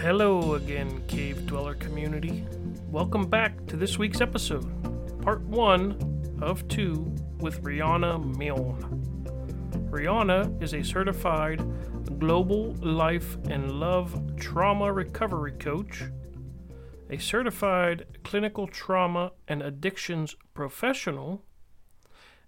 Hello 0.00 0.54
again, 0.54 1.02
Cave 1.08 1.44
Dweller 1.44 1.74
community. 1.74 2.46
Welcome 2.88 3.26
back 3.26 3.66
to 3.66 3.76
this 3.76 3.98
week's 3.98 4.22
episode, 4.22 4.64
part 5.20 5.42
one 5.42 6.38
of 6.40 6.66
two 6.68 7.14
with 7.40 7.62
Riana 7.62 8.18
Milne. 8.38 8.78
Riana 9.90 10.62
is 10.62 10.72
a 10.72 10.82
certified 10.82 11.62
global 12.18 12.72
life 12.76 13.36
and 13.50 13.72
love 13.72 14.38
trauma 14.38 14.90
recovery 14.90 15.52
coach, 15.52 16.04
a 17.10 17.18
certified 17.18 18.06
clinical 18.24 18.66
trauma 18.66 19.32
and 19.48 19.60
addictions 19.60 20.34
professional, 20.54 21.44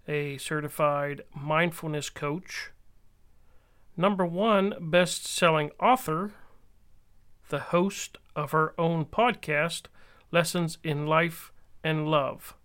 a 0.07 0.39
certified 0.39 1.21
mindfulness 1.35 2.09
coach, 2.09 2.71
number 3.95 4.25
one 4.25 4.73
best 4.81 5.27
selling 5.27 5.69
author, 5.79 6.31
the 7.53 7.59
host 7.59 8.17
of 8.35 8.49
her 8.49 8.73
own 8.79 9.05
podcast, 9.05 9.83
Lessons 10.31 10.79
in 10.83 11.05
Life 11.05 11.51
and 11.83 12.07
Love. 12.07 12.55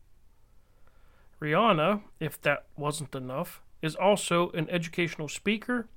Riana, 1.43 2.01
if 2.19 2.41
that 2.41 2.65
wasn't 2.75 3.15
enough, 3.15 3.61
is 3.83 3.95
also 3.95 4.51
an 4.53 4.67
educational 4.71 5.29
speaker 5.29 5.89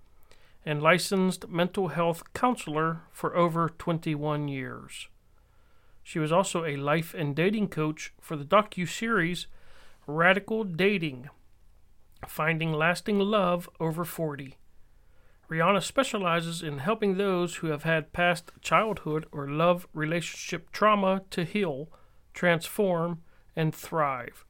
and 0.66 0.84
licensed 0.84 1.48
mental 1.48 1.88
health 1.88 2.34
counselor 2.34 3.04
for 3.14 3.34
over 3.34 3.70
21 3.70 4.50
years. 4.50 5.08
She 6.04 6.20
was 6.20 6.34
also 6.34 6.66
a 6.66 6.76
life 6.76 7.14
and 7.14 7.34
dating 7.34 7.70
coach 7.70 8.12
for 8.20 8.36
the 8.36 8.44
docu-series 8.44 9.48
Radical 10.06 10.66
Dating: 10.66 11.30
Finding 12.28 12.74
Lasting 12.74 13.20
Love 13.20 13.70
Over 13.80 14.04
40. 14.04 14.58
Riana 15.52 15.84
specializes 15.84 16.64
in 16.64 16.78
helping 16.78 17.18
those 17.18 17.58
who 17.58 17.68
have 17.68 17.84
had 17.84 18.14
past 18.14 18.54
childhood 18.62 19.26
or 19.34 19.50
love 19.50 19.86
relationship 19.94 20.72
trauma 20.72 21.24
to 21.30 21.44
heal, 21.44 21.90
transform, 22.34 23.22
and 23.54 23.76
thrive. 23.76 24.46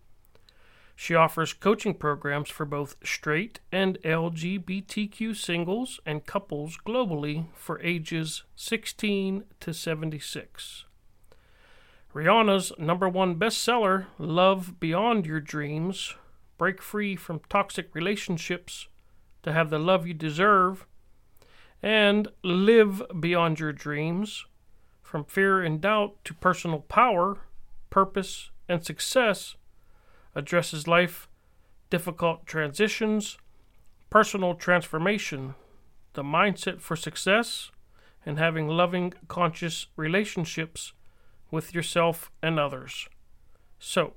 She 0.96 1.16
offers 1.16 1.54
coaching 1.54 1.96
programs 1.96 2.52
for 2.52 2.68
both 2.68 2.98
straight 3.04 3.62
and 3.72 3.98
LGBTQ 4.04 5.36
singles 5.36 6.00
and 6.06 6.28
couples 6.28 6.78
globally 6.86 7.48
for 7.56 7.82
ages 7.82 8.44
16 8.56 9.46
to 9.60 9.74
76. 9.74 10.86
Riana's 12.14 12.72
number 12.78 13.10
one 13.10 13.38
bestseller, 13.40 14.06
Love 14.20 14.80
Beyond 14.80 15.26
Your 15.26 15.40
Dreams 15.40 16.14
Break 16.60 16.80
Free 16.80 17.16
from 17.16 17.42
Toxic 17.50 17.90
Relationships 17.96 18.88
to 19.42 19.52
Have 19.52 19.72
the 19.72 19.80
Love 19.80 20.06
You 20.06 20.14
Deserve, 20.14 20.86
and 21.84 22.28
Live 22.44 23.02
Beyond 23.20 23.60
Your 23.60 23.74
Dreams 23.74 24.46
From 25.02 25.26
Fear 25.26 25.64
and 25.64 25.82
Doubt 25.82 26.24
to 26.26 26.34
Personal 26.34 26.80
Power, 26.80 27.40
Purpose, 27.90 28.52
and 28.70 28.86
Success 28.86 29.56
addresses 30.36 30.88
life 30.88 31.28
difficult 31.90 32.46
transitions, 32.46 33.38
personal 34.09 34.56
transformation, 34.56 35.56
the 36.14 36.24
mindset 36.24 36.80
for 36.80 36.96
success, 36.96 37.72
and 38.26 38.38
having 38.38 38.68
loving, 38.68 39.14
conscious 39.28 39.88
relationships 39.96 40.94
with 41.50 41.74
yourself 41.74 42.31
and 42.42 42.59
others. 42.59 43.09
So, 43.80 44.13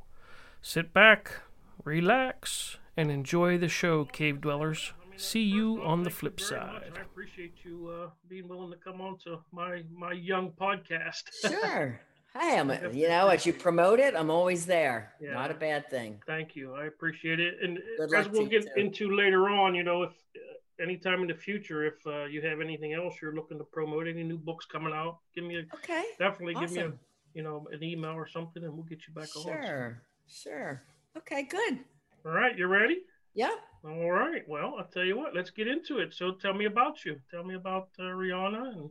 sit 0.62 0.92
back, 0.92 1.40
relax, 1.84 2.76
and 2.96 3.10
enjoy 3.10 3.58
the 3.58 3.68
show, 3.68 4.04
cave 4.04 4.40
dwellers. 4.40 4.92
See 5.16 5.42
you 5.42 5.82
on 5.82 6.02
the 6.02 6.10
flip 6.10 6.40
side. 6.40 6.92
I 6.96 7.00
appreciate 7.00 7.54
you 7.64 7.88
uh, 7.88 8.10
being 8.28 8.48
willing 8.48 8.70
to 8.70 8.76
come 8.76 9.00
on 9.00 9.18
to 9.24 9.38
my 9.52 9.82
my 9.92 10.12
young 10.12 10.50
podcast. 10.52 11.22
Sure. 11.48 12.00
Hey, 12.36 12.58
I'm, 12.58 12.68
you 12.92 13.06
know, 13.06 13.28
as 13.28 13.46
you 13.46 13.52
promote 13.52 14.00
it, 14.00 14.16
I'm 14.16 14.28
always 14.28 14.66
there. 14.66 15.12
Yeah. 15.20 15.34
Not 15.34 15.52
a 15.52 15.54
bad 15.54 15.88
thing. 15.88 16.20
Thank 16.26 16.56
you. 16.56 16.74
I 16.74 16.86
appreciate 16.86 17.38
it. 17.38 17.54
And 17.62 17.78
Good 17.96 18.12
as 18.12 18.28
we'll 18.28 18.46
get 18.46 18.62
too. 18.64 18.70
into 18.80 19.14
later 19.16 19.48
on, 19.50 19.72
you 19.76 19.84
know, 19.84 20.02
if 20.02 20.10
uh, 20.10 20.82
anytime 20.82 21.22
in 21.22 21.28
the 21.28 21.34
future, 21.36 21.84
if 21.84 22.04
uh, 22.08 22.24
you 22.24 22.42
have 22.42 22.60
anything 22.60 22.92
else 22.92 23.14
you're 23.22 23.36
looking 23.36 23.58
to 23.58 23.64
promote, 23.64 24.08
any 24.08 24.24
new 24.24 24.36
books 24.36 24.66
coming 24.66 24.92
out, 24.92 25.18
give 25.32 25.44
me 25.44 25.58
a 25.58 25.74
Okay. 25.76 26.02
definitely 26.18 26.54
give 26.54 26.72
me 26.72 26.80
a 26.80 26.92
you 27.34 27.44
know 27.44 27.68
an 27.70 27.84
email 27.84 28.10
or 28.14 28.26
something, 28.26 28.64
and 28.64 28.72
we'll 28.74 28.82
get 28.82 28.98
you 29.06 29.14
back 29.14 29.28
on. 29.36 29.42
Sure. 29.44 30.02
Sure. 30.26 30.82
Okay, 31.16 31.44
good. 31.44 31.78
All 32.26 32.32
right, 32.32 32.58
you 32.58 32.66
ready? 32.66 32.98
Yeah. 33.34 33.54
All 33.84 34.10
right. 34.10 34.42
Well, 34.48 34.76
I'll 34.78 34.86
tell 34.86 35.04
you 35.04 35.16
what. 35.16 35.34
Let's 35.34 35.50
get 35.50 35.68
into 35.68 35.98
it. 35.98 36.14
So, 36.14 36.32
tell 36.32 36.54
me 36.54 36.64
about 36.64 37.04
you. 37.04 37.20
Tell 37.30 37.44
me 37.44 37.54
about 37.54 37.88
uh, 37.98 38.04
Riana 38.04 38.72
and 38.72 38.90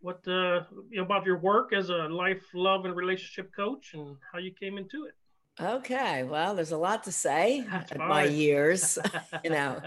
what 0.00 0.20
uh, 0.28 0.62
you 0.90 0.98
know 0.98 1.02
about 1.02 1.24
your 1.24 1.38
work 1.38 1.72
as 1.72 1.88
a 1.88 2.08
life, 2.08 2.42
love, 2.54 2.84
and 2.84 2.94
relationship 2.94 3.50
coach, 3.54 3.94
and 3.94 4.16
how 4.32 4.38
you 4.38 4.52
came 4.52 4.78
into 4.78 5.06
it. 5.06 5.14
Okay. 5.58 6.22
Well, 6.22 6.54
there's 6.54 6.72
a 6.72 6.76
lot 6.76 7.04
to 7.04 7.12
say 7.12 7.66
my 7.96 8.24
years. 8.24 8.98
you 9.44 9.50
know, 9.50 9.80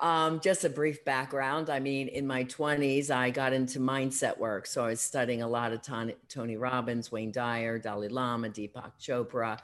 um, 0.00 0.40
just 0.40 0.64
a 0.64 0.68
brief 0.68 1.04
background. 1.04 1.70
I 1.70 1.78
mean, 1.78 2.08
in 2.08 2.26
my 2.26 2.44
20s, 2.44 3.10
I 3.10 3.30
got 3.30 3.52
into 3.52 3.78
mindset 3.78 4.36
work. 4.38 4.66
So 4.66 4.84
I 4.84 4.88
was 4.88 5.00
studying 5.00 5.42
a 5.42 5.48
lot 5.48 5.72
of 5.72 5.80
Tony, 5.80 6.16
Tony 6.28 6.56
Robbins, 6.56 7.12
Wayne 7.12 7.30
Dyer, 7.30 7.78
Dalai 7.78 8.08
Lama, 8.08 8.48
Deepak 8.48 8.92
Chopra. 9.00 9.58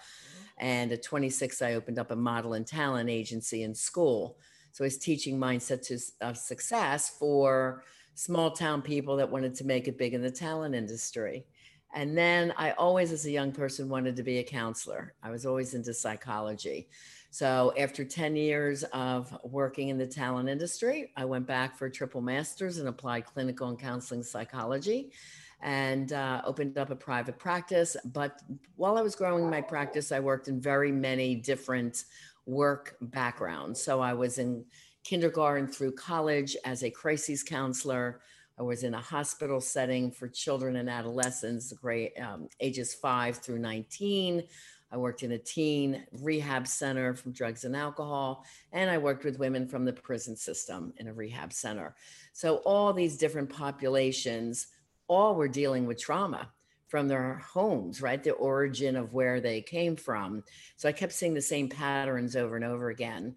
And 0.60 0.92
at 0.92 1.02
26, 1.02 1.62
I 1.62 1.74
opened 1.74 1.98
up 1.98 2.10
a 2.10 2.16
model 2.16 2.54
and 2.54 2.66
talent 2.66 3.10
agency 3.10 3.62
in 3.62 3.74
school. 3.74 4.38
So 4.72 4.84
I 4.84 4.86
was 4.86 4.98
teaching 4.98 5.38
mindset 5.38 5.86
to, 5.86 5.98
of 6.26 6.36
success 6.36 7.08
for 7.08 7.82
small 8.14 8.50
town 8.50 8.82
people 8.82 9.16
that 9.16 9.30
wanted 9.30 9.54
to 9.56 9.64
make 9.64 9.88
it 9.88 9.98
big 9.98 10.14
in 10.14 10.22
the 10.22 10.30
talent 10.30 10.74
industry. 10.74 11.46
And 11.94 12.16
then 12.16 12.52
I 12.56 12.72
always, 12.72 13.12
as 13.12 13.24
a 13.24 13.30
young 13.30 13.52
person, 13.52 13.88
wanted 13.88 14.16
to 14.16 14.22
be 14.22 14.38
a 14.38 14.44
counselor. 14.44 15.14
I 15.22 15.30
was 15.30 15.46
always 15.46 15.74
into 15.74 15.94
psychology. 15.94 16.88
So 17.30 17.72
after 17.78 18.04
10 18.04 18.36
years 18.36 18.84
of 18.84 19.36
working 19.42 19.88
in 19.88 19.98
the 19.98 20.06
talent 20.06 20.48
industry, 20.48 21.12
I 21.16 21.24
went 21.24 21.46
back 21.46 21.76
for 21.76 21.86
a 21.86 21.90
triple 21.90 22.20
master's 22.20 22.78
in 22.78 22.86
applied 22.86 23.26
clinical 23.26 23.68
and 23.68 23.78
counseling 23.78 24.22
psychology 24.22 25.12
and 25.60 26.12
uh, 26.12 26.42
opened 26.44 26.78
up 26.78 26.90
a 26.90 26.96
private 26.96 27.38
practice. 27.38 27.96
But 28.04 28.40
while 28.76 28.96
I 28.96 29.02
was 29.02 29.16
growing 29.16 29.50
my 29.50 29.60
practice, 29.60 30.12
I 30.12 30.20
worked 30.20 30.48
in 30.48 30.60
very 30.60 30.92
many 30.92 31.34
different 31.34 32.04
work 32.46 32.96
backgrounds. 33.00 33.82
So 33.82 34.00
I 34.00 34.14
was 34.14 34.38
in 34.38 34.64
kindergarten 35.04 35.66
through 35.66 35.92
college 35.92 36.56
as 36.64 36.82
a 36.82 36.90
crisis 36.90 37.42
counselor. 37.42 38.20
I 38.58 38.62
was 38.62 38.82
in 38.82 38.94
a 38.94 39.00
hospital 39.00 39.60
setting 39.60 40.10
for 40.10 40.28
children 40.28 40.76
and 40.76 40.90
adolescents, 40.90 41.72
grade 41.72 42.12
um, 42.20 42.48
ages 42.60 42.94
five 42.94 43.36
through 43.36 43.58
19. 43.58 44.44
I 44.90 44.96
worked 44.96 45.22
in 45.22 45.32
a 45.32 45.38
teen 45.38 46.06
rehab 46.22 46.66
center 46.66 47.14
from 47.14 47.32
drugs 47.32 47.64
and 47.64 47.76
alcohol, 47.76 48.44
and 48.72 48.90
I 48.90 48.98
worked 48.98 49.24
with 49.24 49.38
women 49.38 49.68
from 49.68 49.84
the 49.84 49.92
prison 49.92 50.34
system 50.34 50.94
in 50.96 51.08
a 51.08 51.12
rehab 51.12 51.52
center. 51.52 51.94
So 52.32 52.56
all 52.64 52.92
these 52.92 53.18
different 53.18 53.50
populations, 53.50 54.68
all 55.08 55.34
were 55.34 55.48
dealing 55.48 55.86
with 55.86 56.00
trauma 56.00 56.50
from 56.86 57.08
their 57.08 57.34
homes, 57.34 58.00
right? 58.00 58.22
The 58.22 58.32
origin 58.32 58.96
of 58.96 59.12
where 59.12 59.40
they 59.40 59.60
came 59.60 59.94
from. 59.94 60.42
So 60.76 60.88
I 60.88 60.92
kept 60.92 61.12
seeing 61.12 61.34
the 61.34 61.42
same 61.42 61.68
patterns 61.68 62.34
over 62.34 62.56
and 62.56 62.64
over 62.64 62.90
again. 62.90 63.34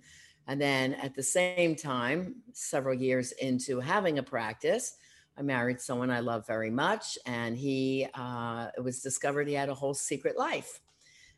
And 0.47 0.59
then 0.59 0.93
at 0.95 1.15
the 1.15 1.23
same 1.23 1.75
time, 1.75 2.35
several 2.53 2.95
years 2.95 3.31
into 3.33 3.79
having 3.79 4.19
a 4.19 4.23
practice, 4.23 4.95
I 5.38 5.44
married 5.44 5.79
someone 5.79 6.09
I 6.09 6.19
love 6.19 6.45
very 6.45 6.69
much, 6.69 7.18
and 7.25 7.57
he 7.57 8.07
uh, 8.15 8.67
it 8.75 8.81
was 8.81 9.01
discovered 9.01 9.47
he 9.47 9.53
had 9.53 9.69
a 9.69 9.74
whole 9.74 9.94
secret 9.94 10.38
life. 10.38 10.81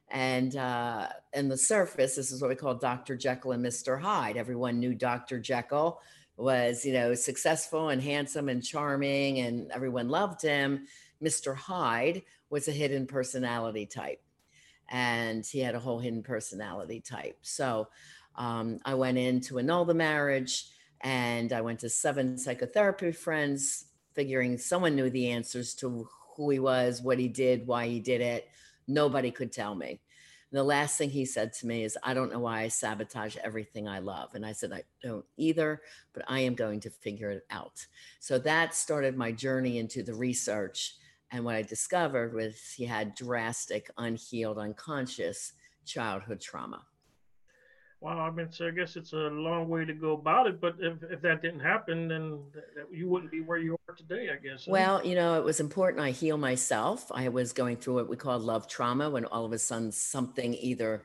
And 0.09 0.55
uh, 0.55 1.09
in 1.33 1.47
the 1.47 1.57
surface, 1.57 2.15
this 2.15 2.31
is 2.31 2.41
what 2.41 2.49
we 2.49 2.55
call 2.55 2.75
Dr. 2.75 3.15
Jekyll 3.15 3.53
and 3.53 3.65
Mr. 3.65 3.99
Hyde. 3.99 4.37
Everyone 4.37 4.79
knew 4.79 4.93
Dr. 4.93 5.39
Jekyll 5.39 5.99
was, 6.37 6.85
you 6.85 6.93
know, 6.93 7.13
successful 7.13 7.89
and 7.89 8.01
handsome 8.01 8.49
and 8.49 8.63
charming, 8.63 9.39
and 9.39 9.71
everyone 9.71 10.09
loved 10.09 10.41
him. 10.41 10.87
Mr. 11.23 11.55
Hyde 11.55 12.23
was 12.49 12.67
a 12.67 12.71
hidden 12.71 13.07
personality 13.07 13.85
type, 13.85 14.21
and 14.89 15.45
he 15.45 15.59
had 15.59 15.75
a 15.75 15.79
whole 15.79 15.99
hidden 15.99 16.23
personality 16.23 16.99
type. 16.99 17.37
So 17.41 17.87
um, 18.35 18.79
I 18.85 18.95
went 18.95 19.17
in 19.17 19.41
to 19.41 19.59
annul 19.59 19.85
the 19.85 19.93
marriage 19.93 20.65
and 21.01 21.51
I 21.51 21.61
went 21.61 21.79
to 21.81 21.89
seven 21.89 22.37
psychotherapy 22.37 23.11
friends, 23.11 23.85
figuring 24.15 24.57
someone 24.57 24.95
knew 24.95 25.09
the 25.09 25.31
answers 25.31 25.73
to 25.75 26.07
who 26.35 26.49
he 26.49 26.59
was, 26.59 27.01
what 27.01 27.19
he 27.19 27.27
did, 27.27 27.67
why 27.67 27.87
he 27.87 27.99
did 27.99 28.21
it. 28.21 28.47
Nobody 28.87 29.29
could 29.29 29.51
tell 29.51 29.75
me. 29.75 29.99
And 30.53 30.59
the 30.59 30.63
last 30.65 30.99
thing 30.99 31.09
he 31.09 31.25
said 31.25 31.51
to 31.53 31.65
me 31.65 31.83
is, 31.83 31.97
I 32.03 32.13
don't 32.13 32.31
know 32.31 32.41
why 32.41 32.61
I 32.61 32.67
sabotage 32.67 33.37
everything 33.37 33.87
I 33.87 33.97
love. 33.97 34.35
And 34.35 34.45
I 34.45 34.51
said, 34.51 34.71
I 34.71 34.83
don't 35.01 35.25
either, 35.35 35.81
but 36.13 36.23
I 36.27 36.41
am 36.41 36.53
going 36.53 36.79
to 36.81 36.91
figure 36.91 37.31
it 37.31 37.43
out. 37.49 37.83
So 38.19 38.37
that 38.37 38.75
started 38.75 39.17
my 39.17 39.31
journey 39.31 39.79
into 39.79 40.03
the 40.03 40.13
research. 40.13 40.93
And 41.31 41.43
what 41.43 41.55
I 41.55 41.63
discovered 41.63 42.35
was 42.35 42.71
he 42.77 42.85
had 42.85 43.15
drastic, 43.15 43.89
unhealed, 43.97 44.59
unconscious 44.59 45.53
childhood 45.87 46.39
trauma. 46.39 46.83
Wow, 48.03 48.19
I 48.19 48.31
mean, 48.31 48.51
so 48.51 48.67
I 48.67 48.71
guess 48.71 48.97
it's 48.97 49.13
a 49.13 49.15
long 49.15 49.69
way 49.69 49.85
to 49.85 49.93
go 49.93 50.11
about 50.11 50.45
it. 50.45 50.59
But 50.59 50.75
if, 50.77 51.01
if 51.09 51.21
that 51.21 51.41
didn't 51.41 51.61
happen, 51.61 52.09
then 52.09 52.37
you 52.91 53.07
wouldn't 53.07 53.31
be 53.31 53.39
where 53.39 53.57
you 53.57 53.77
are 53.87 53.95
today, 53.95 54.27
I 54.29 54.35
guess. 54.45 54.67
Well, 54.67 55.05
you 55.05 55.15
know, 55.15 55.35
it 55.35 55.43
was 55.45 55.61
important 55.61 56.03
I 56.03 56.11
heal 56.11 56.37
myself. 56.37 57.09
I 57.13 57.29
was 57.29 57.53
going 57.53 57.77
through 57.77 57.93
what 57.93 58.09
we 58.09 58.17
call 58.17 58.37
love 58.39 58.67
trauma 58.67 59.09
when 59.09 59.23
all 59.23 59.45
of 59.45 59.53
a 59.53 59.57
sudden 59.57 59.89
something 59.93 60.53
either 60.55 61.01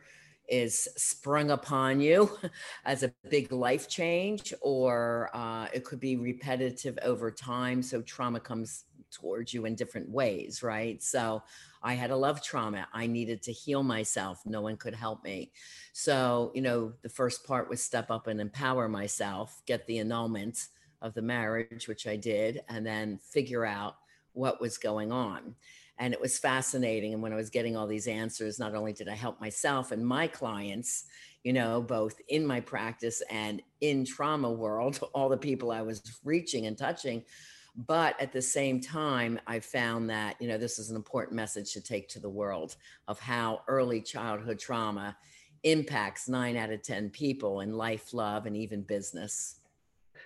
is 0.48 0.88
sprung 0.96 1.52
upon 1.52 2.00
you 2.00 2.36
as 2.84 3.04
a 3.04 3.12
big 3.30 3.52
life 3.52 3.88
change, 3.88 4.52
or 4.60 5.30
uh, 5.32 5.68
it 5.72 5.84
could 5.84 6.00
be 6.00 6.16
repetitive 6.16 6.98
over 7.02 7.30
time. 7.30 7.80
So 7.80 8.02
trauma 8.02 8.40
comes 8.40 8.86
towards 9.10 9.52
you 9.52 9.64
in 9.64 9.74
different 9.74 10.08
ways, 10.08 10.62
right? 10.62 11.02
So 11.02 11.42
I 11.82 11.94
had 11.94 12.10
a 12.10 12.16
love 12.16 12.42
trauma. 12.42 12.86
I 12.92 13.06
needed 13.06 13.42
to 13.42 13.52
heal 13.52 13.82
myself. 13.82 14.40
No 14.44 14.60
one 14.60 14.76
could 14.76 14.94
help 14.94 15.24
me. 15.24 15.52
So, 15.92 16.52
you 16.54 16.62
know, 16.62 16.92
the 17.02 17.08
first 17.08 17.46
part 17.46 17.68
was 17.68 17.82
step 17.82 18.10
up 18.10 18.26
and 18.26 18.40
empower 18.40 18.88
myself, 18.88 19.62
get 19.66 19.86
the 19.86 19.98
annulment 19.98 20.66
of 21.00 21.14
the 21.14 21.22
marriage, 21.22 21.88
which 21.88 22.06
I 22.06 22.16
did, 22.16 22.62
and 22.68 22.86
then 22.86 23.18
figure 23.18 23.64
out 23.64 23.96
what 24.32 24.60
was 24.60 24.78
going 24.78 25.12
on. 25.12 25.54
And 25.98 26.14
it 26.14 26.20
was 26.20 26.38
fascinating. 26.38 27.12
And 27.12 27.22
when 27.22 27.32
I 27.32 27.36
was 27.36 27.50
getting 27.50 27.76
all 27.76 27.86
these 27.86 28.06
answers, 28.06 28.58
not 28.58 28.74
only 28.74 28.92
did 28.92 29.08
I 29.08 29.14
help 29.14 29.40
myself 29.40 29.90
and 29.90 30.06
my 30.06 30.28
clients, 30.28 31.04
you 31.42 31.52
know, 31.52 31.82
both 31.82 32.20
in 32.28 32.46
my 32.46 32.60
practice 32.60 33.22
and 33.30 33.62
in 33.80 34.04
trauma 34.04 34.50
world, 34.50 35.00
all 35.14 35.28
the 35.28 35.36
people 35.36 35.70
I 35.70 35.82
was 35.82 36.20
reaching 36.24 36.66
and 36.66 36.76
touching, 36.76 37.24
but 37.76 38.20
at 38.20 38.32
the 38.32 38.42
same 38.42 38.80
time, 38.80 39.38
I 39.46 39.60
found 39.60 40.10
that, 40.10 40.36
you 40.40 40.48
know, 40.48 40.58
this 40.58 40.78
is 40.78 40.90
an 40.90 40.96
important 40.96 41.36
message 41.36 41.72
to 41.74 41.80
take 41.80 42.08
to 42.08 42.20
the 42.20 42.28
world 42.28 42.76
of 43.06 43.20
how 43.20 43.62
early 43.68 44.00
childhood 44.00 44.58
trauma 44.58 45.16
impacts 45.62 46.28
nine 46.28 46.56
out 46.56 46.70
of 46.70 46.82
10 46.82 47.10
people 47.10 47.60
in 47.60 47.74
life, 47.74 48.12
love, 48.12 48.46
and 48.46 48.56
even 48.56 48.82
business. 48.82 49.60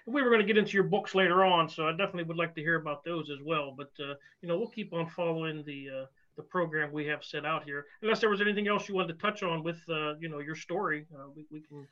We 0.07 0.23
were 0.23 0.31
going 0.31 0.41
to 0.41 0.47
get 0.47 0.57
into 0.57 0.73
your 0.73 0.85
books 0.85 1.15
later 1.15 1.45
on, 1.45 1.69
so 1.69 1.87
I 1.87 1.93
definitely 1.93 2.25
would 2.25 2.37
like 2.37 2.55
to 2.55 2.61
hear 2.61 2.77
about 2.77 3.05
those 3.05 3.31
as 3.31 3.39
well. 3.45 3.75
But, 3.77 3.91
uh, 4.01 4.15
you 4.41 4.49
know, 4.49 4.59
we'll 4.59 4.69
keep 4.69 4.93
on 4.93 5.07
following 5.07 5.63
the, 5.65 5.89
uh, 5.91 6.07
the 6.37 6.43
program 6.43 6.93
we 6.93 7.07
have 7.07 7.23
set 7.23 7.45
out 7.45 7.65
here. 7.65 7.87
Unless 8.01 8.21
there 8.21 8.31
was 8.31 8.41
anything 8.41 8.67
else 8.67 8.89
you 8.89 8.95
wanted 8.95 9.19
to 9.19 9.19
touch 9.21 9.43
on 9.43 9.63
with, 9.63 9.81
uh, 9.89 10.15
you 10.19 10.29
know, 10.29 10.39
your 10.39 10.57
story, 10.57 11.07
uh, 11.15 11.29
we, 11.35 11.45
we 11.51 11.61
can 11.61 11.87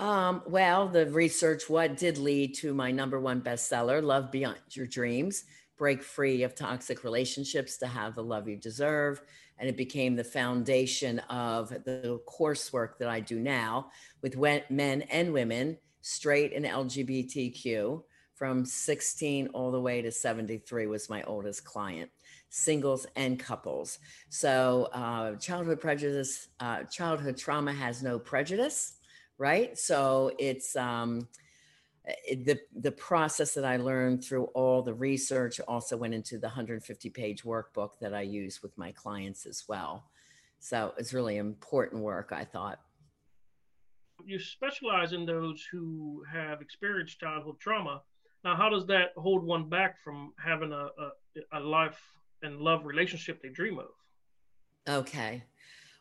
um, 0.00 0.42
well, 0.46 0.88
the 0.88 1.06
research, 1.10 1.68
what 1.68 1.98
did 1.98 2.16
lead 2.16 2.54
to 2.56 2.72
my 2.72 2.90
number 2.90 3.20
one 3.20 3.42
bestseller, 3.42 4.02
Love 4.02 4.32
Beyond 4.32 4.56
Your 4.70 4.86
Dreams, 4.86 5.44
break 5.76 6.02
free 6.02 6.42
of 6.42 6.54
toxic 6.54 7.04
relationships 7.04 7.76
to 7.78 7.86
have 7.86 8.14
the 8.14 8.22
love 8.22 8.48
you 8.48 8.56
deserve. 8.56 9.20
And 9.58 9.68
it 9.68 9.76
became 9.76 10.16
the 10.16 10.24
foundation 10.24 11.18
of 11.28 11.68
the 11.68 12.18
coursework 12.26 12.96
that 12.98 13.10
I 13.10 13.20
do 13.20 13.38
now 13.38 13.90
with 14.22 14.38
men 14.70 15.02
and 15.02 15.34
women, 15.34 15.76
straight 16.00 16.54
and 16.54 16.64
LGBTQ, 16.64 18.02
from 18.40 18.64
16 18.64 19.48
all 19.48 19.70
the 19.70 19.78
way 19.78 20.00
to 20.00 20.10
73 20.10 20.86
was 20.86 21.10
my 21.10 21.22
oldest 21.24 21.62
client 21.62 22.10
singles 22.48 23.06
and 23.14 23.38
couples 23.38 23.98
so 24.30 24.88
uh, 24.94 25.36
childhood 25.36 25.78
prejudice 25.78 26.48
uh, 26.58 26.84
childhood 26.84 27.36
trauma 27.36 27.70
has 27.70 28.02
no 28.02 28.18
prejudice 28.18 28.96
right? 29.40 29.76
So 29.78 30.30
it's 30.38 30.76
um, 30.76 31.26
it, 32.04 32.44
the 32.44 32.60
the 32.78 32.92
process 32.92 33.54
that 33.54 33.64
I 33.64 33.78
learned 33.78 34.22
through 34.22 34.44
all 34.54 34.82
the 34.82 34.94
research 34.94 35.58
also 35.66 35.96
went 35.96 36.14
into 36.14 36.38
the 36.38 36.46
150 36.46 37.10
page 37.10 37.42
workbook 37.42 37.92
that 38.00 38.14
I 38.14 38.20
use 38.20 38.62
with 38.62 38.76
my 38.76 38.92
clients 38.92 39.46
as 39.46 39.64
well. 39.66 40.04
So 40.60 40.92
it's 40.98 41.14
really 41.14 41.38
important 41.38 42.02
work, 42.02 42.32
I 42.32 42.44
thought. 42.44 42.80
You 44.26 44.38
specialize 44.38 45.14
in 45.14 45.24
those 45.24 45.66
who 45.72 46.22
have 46.30 46.60
experienced 46.60 47.18
childhood 47.18 47.58
trauma. 47.58 48.02
Now, 48.44 48.56
how 48.56 48.68
does 48.68 48.86
that 48.86 49.12
hold 49.16 49.42
one 49.42 49.70
back 49.70 49.96
from 50.04 50.34
having 50.38 50.72
a, 50.72 50.88
a, 50.98 51.58
a 51.58 51.60
life 51.60 51.98
and 52.42 52.58
love 52.58 52.84
relationship 52.84 53.40
they 53.42 53.48
dream 53.48 53.78
of? 53.78 53.88
Okay. 54.86 55.44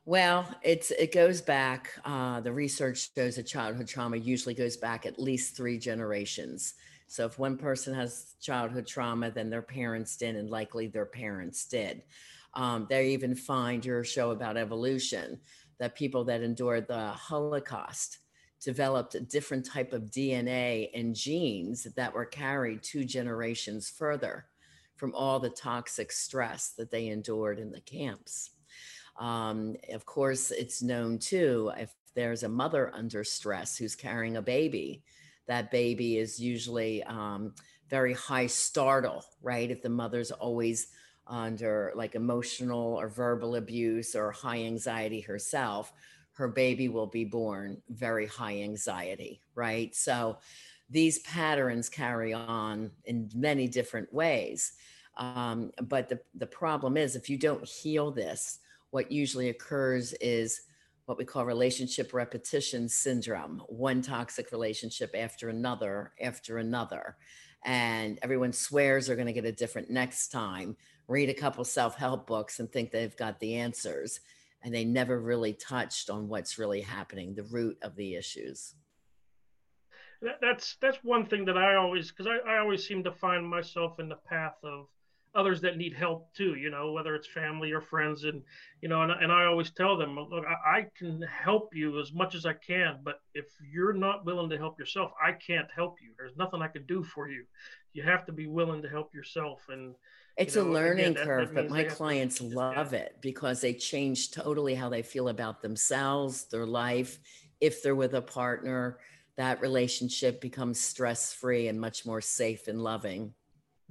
Well, 0.09 0.47
it's 0.63 0.89
it 0.89 1.13
goes 1.13 1.39
back. 1.39 1.91
Uh, 2.03 2.39
the 2.39 2.51
research 2.51 3.11
shows 3.15 3.35
that 3.35 3.45
childhood 3.45 3.87
trauma 3.87 4.17
usually 4.17 4.55
goes 4.55 4.75
back 4.75 5.05
at 5.05 5.19
least 5.19 5.55
three 5.55 5.77
generations. 5.77 6.73
So 7.05 7.27
if 7.27 7.37
one 7.37 7.57
person 7.57 7.93
has 7.93 8.33
childhood 8.41 8.87
trauma, 8.87 9.29
then 9.29 9.51
their 9.51 9.61
parents 9.61 10.17
did, 10.17 10.35
and 10.35 10.49
likely 10.49 10.87
their 10.87 11.05
parents 11.05 11.67
did. 11.67 12.01
Um, 12.55 12.87
they 12.89 13.09
even 13.09 13.35
find 13.35 13.85
your 13.85 14.03
show 14.03 14.31
about 14.31 14.57
evolution 14.57 15.41
that 15.77 15.93
people 15.93 16.23
that 16.23 16.41
endured 16.41 16.87
the 16.87 17.09
Holocaust 17.09 18.17
developed 18.59 19.13
a 19.13 19.19
different 19.19 19.63
type 19.63 19.93
of 19.93 20.09
DNA 20.09 20.89
and 20.95 21.13
genes 21.15 21.83
that 21.95 22.15
were 22.15 22.25
carried 22.25 22.81
two 22.81 23.05
generations 23.05 23.91
further 23.91 24.47
from 24.95 25.13
all 25.13 25.39
the 25.39 25.51
toxic 25.51 26.11
stress 26.11 26.69
that 26.79 26.89
they 26.89 27.09
endured 27.09 27.59
in 27.59 27.69
the 27.69 27.81
camps. 27.81 28.49
Um, 29.19 29.75
of 29.91 30.05
course, 30.05 30.49
it's 30.51 30.81
known 30.81 31.19
too 31.19 31.71
if 31.77 31.93
there's 32.15 32.43
a 32.43 32.49
mother 32.49 32.91
under 32.93 33.23
stress 33.23 33.77
who's 33.77 33.95
carrying 33.95 34.37
a 34.37 34.41
baby, 34.41 35.03
that 35.47 35.71
baby 35.71 36.17
is 36.17 36.39
usually 36.39 37.03
um, 37.03 37.53
very 37.89 38.13
high 38.13 38.47
startle, 38.47 39.23
right? 39.41 39.69
If 39.69 39.81
the 39.81 39.89
mother's 39.89 40.31
always 40.31 40.87
under 41.27 41.91
like 41.95 42.15
emotional 42.15 42.95
or 42.95 43.07
verbal 43.07 43.55
abuse 43.55 44.15
or 44.15 44.31
high 44.31 44.63
anxiety 44.63 45.21
herself, 45.21 45.93
her 46.33 46.47
baby 46.47 46.87
will 46.87 47.07
be 47.07 47.25
born 47.25 47.81
very 47.89 48.25
high 48.25 48.61
anxiety, 48.61 49.41
right? 49.55 49.93
So 49.95 50.37
these 50.89 51.19
patterns 51.19 51.89
carry 51.89 52.33
on 52.33 52.91
in 53.05 53.29
many 53.35 53.67
different 53.67 54.11
ways. 54.13 54.73
Um, 55.17 55.71
but 55.83 56.09
the, 56.09 56.19
the 56.35 56.47
problem 56.47 56.95
is 56.95 57.15
if 57.15 57.29
you 57.29 57.37
don't 57.37 57.67
heal 57.67 58.09
this, 58.11 58.59
what 58.91 59.11
usually 59.11 59.49
occurs 59.49 60.13
is 60.13 60.61
what 61.05 61.17
we 61.17 61.25
call 61.25 61.45
relationship 61.45 62.13
repetition 62.13 62.87
syndrome. 62.87 63.63
One 63.67 64.01
toxic 64.01 64.51
relationship 64.51 65.15
after 65.17 65.49
another 65.49 66.13
after 66.21 66.57
another. 66.59 67.17
And 67.65 68.19
everyone 68.21 68.53
swears 68.53 69.07
they're 69.07 69.15
going 69.15 69.27
to 69.27 69.33
get 69.33 69.45
a 69.45 69.51
different 69.51 69.89
next 69.89 70.29
time 70.29 70.77
read 71.07 71.29
a 71.29 71.33
couple 71.33 71.65
self-help 71.65 72.27
books 72.27 72.59
and 72.59 72.71
think 72.71 72.91
they've 72.91 73.17
got 73.17 73.39
the 73.39 73.55
answers. 73.55 74.19
And 74.61 74.73
they 74.73 74.85
never 74.85 75.19
really 75.19 75.53
touched 75.53 76.09
on 76.09 76.27
what's 76.27 76.59
really 76.59 76.81
happening 76.81 77.33
the 77.33 77.43
root 77.43 77.77
of 77.81 77.95
the 77.95 78.15
issues. 78.15 78.75
That's 80.41 80.75
that's 80.81 80.97
one 81.01 81.25
thing 81.25 81.45
that 81.45 81.57
i 81.57 81.75
always 81.75 82.11
because 82.11 82.27
I, 82.27 82.55
I 82.55 82.57
always 82.57 82.85
seem 82.85 83.05
to 83.05 83.11
find 83.11 83.47
myself 83.47 84.01
in 84.01 84.09
the 84.09 84.17
path 84.17 84.57
of 84.63 84.87
others 85.35 85.61
that 85.61 85.77
need 85.77 85.93
help 85.93 86.33
too 86.33 86.55
you 86.55 86.69
know 86.69 86.91
whether 86.91 87.15
it's 87.15 87.27
family 87.27 87.71
or 87.71 87.81
friends. 87.81 88.23
And 88.23 88.41
you 88.81 88.89
know 88.89 89.01
and, 89.01 89.11
and 89.11 89.31
i 89.31 89.45
always 89.45 89.71
tell 89.71 89.97
them 89.97 90.15
look 90.15 90.45
I, 90.45 90.77
I, 90.77 90.85
can 90.97 91.21
help 91.21 91.75
you 91.75 91.99
as 91.99 92.13
much 92.13 92.33
as 92.33 92.45
i 92.45 92.53
can 92.53 92.99
but 93.03 93.21
if 93.33 93.45
you're 93.71 93.93
not 93.93 94.25
willing 94.25 94.49
to 94.49 94.57
help 94.57 94.79
yourself 94.79 95.11
i 95.23 95.31
can't 95.31 95.67
help 95.75 95.97
you. 96.01 96.11
There's 96.17 96.35
nothing 96.37 96.61
i 96.61 96.67
can 96.67 96.85
do 96.85 97.03
for 97.03 97.29
you. 97.29 97.45
You 97.93 98.03
have 98.03 98.25
to 98.25 98.31
be 98.31 98.47
willing 98.47 98.81
to 98.83 98.89
help 98.89 99.13
yourself. 99.13 99.65
And 99.69 99.95
it's 100.37 100.55
you 100.55 100.63
know, 100.63 100.69
a 100.69 100.73
learning 100.73 101.11
again, 101.11 101.25
curve 101.25 101.53
but 101.53 101.69
my 101.69 101.83
clients 101.83 102.41
love 102.41 102.93
it 102.93 103.17
because 103.21 103.61
they 103.61 103.73
change 103.73 104.31
totally 104.31 104.75
how 104.75 104.89
they 104.89 105.01
feel 105.01 105.29
about 105.29 105.61
themselves 105.61 106.45
their 106.45 106.65
life. 106.65 107.19
If 107.59 107.83
they're 107.83 107.95
with 107.95 108.13
a 108.13 108.21
partner 108.21 108.99
that 109.37 109.61
relationship 109.61 110.41
becomes 110.41 110.79
stress 110.79 111.33
free 111.33 111.67
and 111.69 111.79
much 111.79 112.05
more 112.05 112.21
safe 112.21 112.67
and 112.67 112.81
loving 112.81 113.33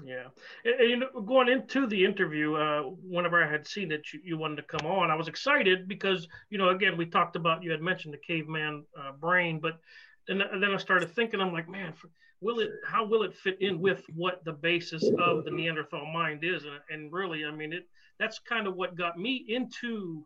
yeah, 0.05 0.27
and, 0.65 0.91
you 0.91 0.97
know, 0.97 1.21
going 1.21 1.49
into 1.49 1.87
the 1.87 2.05
interview, 2.05 2.55
uh, 2.55 2.83
whenever 2.83 3.43
I 3.43 3.51
had 3.51 3.67
seen 3.67 3.89
that 3.89 4.13
you, 4.13 4.21
you, 4.23 4.39
wanted 4.39 4.57
to 4.57 4.63
come 4.63 4.87
on, 4.87 5.11
I 5.11 5.15
was 5.15 5.29
excited 5.29 5.89
because 5.89 6.29
you 6.51 6.59
know, 6.59 6.69
again, 6.69 6.97
we 6.97 7.07
talked 7.07 7.37
about 7.37 7.63
you 7.63 7.71
had 7.71 7.81
mentioned 7.81 8.15
the 8.15 8.19
caveman 8.19 8.85
uh, 8.99 9.13
brain, 9.13 9.59
but 9.61 9.79
then 10.27 10.43
then 10.61 10.71
I 10.71 10.77
started 10.77 11.15
thinking, 11.15 11.41
I'm 11.41 11.53
like, 11.53 11.69
man, 11.69 11.95
will 12.41 12.61
it? 12.61 12.71
How 12.87 13.05
will 13.05 13.23
it 13.23 13.35
fit 13.35 13.61
in 13.61 13.81
with 13.81 14.03
what 14.15 14.45
the 14.45 14.53
basis 14.53 15.03
of 15.19 15.45
the 15.45 15.51
Neanderthal 15.51 16.07
mind 16.07 16.45
is? 16.45 16.65
And, 16.65 16.81
and 16.91 17.13
really, 17.13 17.45
I 17.45 17.51
mean, 17.51 17.73
it 17.73 17.89
that's 18.19 18.39
kind 18.39 18.67
of 18.67 18.77
what 18.77 18.97
got 18.97 19.19
me 19.19 19.45
into 19.49 20.25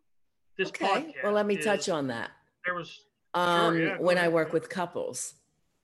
this 0.58 0.68
okay. 0.68 0.86
podcast. 0.86 1.24
Well, 1.24 1.32
let 1.32 1.46
me 1.46 1.56
touch 1.56 1.88
on 1.88 2.08
that. 2.08 2.30
There 2.64 2.74
was 2.74 3.00
um, 3.34 3.74
sure, 3.74 3.86
yeah, 3.86 3.98
when 3.98 4.18
I 4.18 4.28
work 4.28 4.52
with 4.52 4.68
couples, 4.68 5.34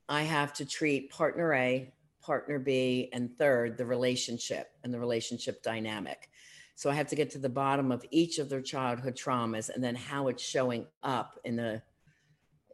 I 0.09 0.23
have 0.23 0.53
to 0.55 0.65
treat 0.65 1.11
partner 1.11 1.53
A 1.55 1.93
partner 2.29 2.59
B, 2.59 3.09
and 3.15 3.35
third, 3.39 3.79
the 3.79 3.87
relationship 3.87 4.69
and 4.85 4.93
the 4.93 5.01
relationship 5.01 5.63
dynamic. 5.63 6.29
So 6.75 6.91
I 6.91 6.95
have 6.95 7.09
to 7.09 7.17
get 7.17 7.31
to 7.31 7.39
the 7.39 7.49
bottom 7.49 7.91
of 7.91 8.05
each 8.11 8.39
of 8.39 8.51
their 8.51 8.61
childhood 8.61 9.17
traumas 9.17 9.71
and 9.71 9.83
then 9.83 9.95
how 9.95 10.29
it's 10.29 10.43
showing 10.43 10.87
up 11.03 11.41
in 11.45 11.57
the 11.57 11.81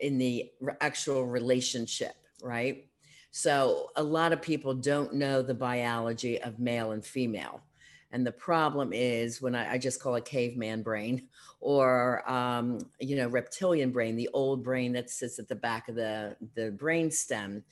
in 0.00 0.18
the 0.18 0.50
actual 0.80 1.24
relationship, 1.24 2.16
right? 2.42 2.86
So 3.30 3.90
a 3.94 4.02
lot 4.02 4.32
of 4.32 4.42
people 4.42 4.74
don't 4.74 5.14
know 5.14 5.40
the 5.40 5.54
biology 5.54 6.42
of 6.42 6.58
male 6.58 6.90
and 6.90 7.06
female. 7.06 7.62
And 8.10 8.26
the 8.26 8.32
problem 8.32 8.92
is 8.92 9.40
when 9.40 9.54
I, 9.54 9.74
I 9.74 9.78
just 9.78 10.00
call 10.00 10.16
it 10.16 10.24
caveman 10.24 10.82
brain 10.82 11.28
or, 11.60 12.28
um, 12.28 12.80
you 12.98 13.14
know, 13.14 13.28
reptilian 13.28 13.92
brain, 13.92 14.16
the 14.16 14.30
old 14.32 14.64
brain 14.64 14.92
that 14.94 15.10
sits 15.10 15.38
at 15.38 15.48
the 15.48 15.54
back 15.54 15.88
of 15.88 15.94
the, 15.94 16.36
the 16.56 16.72
brain 16.72 17.08
stem. 17.12 17.62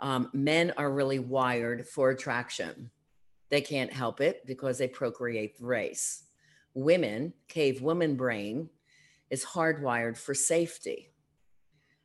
Um, 0.00 0.30
men 0.32 0.72
are 0.76 0.90
really 0.90 1.18
wired 1.18 1.86
for 1.86 2.10
attraction. 2.10 2.90
They 3.50 3.60
can't 3.60 3.92
help 3.92 4.20
it 4.20 4.44
because 4.46 4.78
they 4.78 4.88
procreate 4.88 5.58
the 5.58 5.66
race. 5.66 6.24
Women, 6.74 7.32
cave 7.48 7.82
woman 7.82 8.16
brain, 8.16 8.68
is 9.30 9.44
hardwired 9.44 10.16
for 10.16 10.34
safety. 10.34 11.10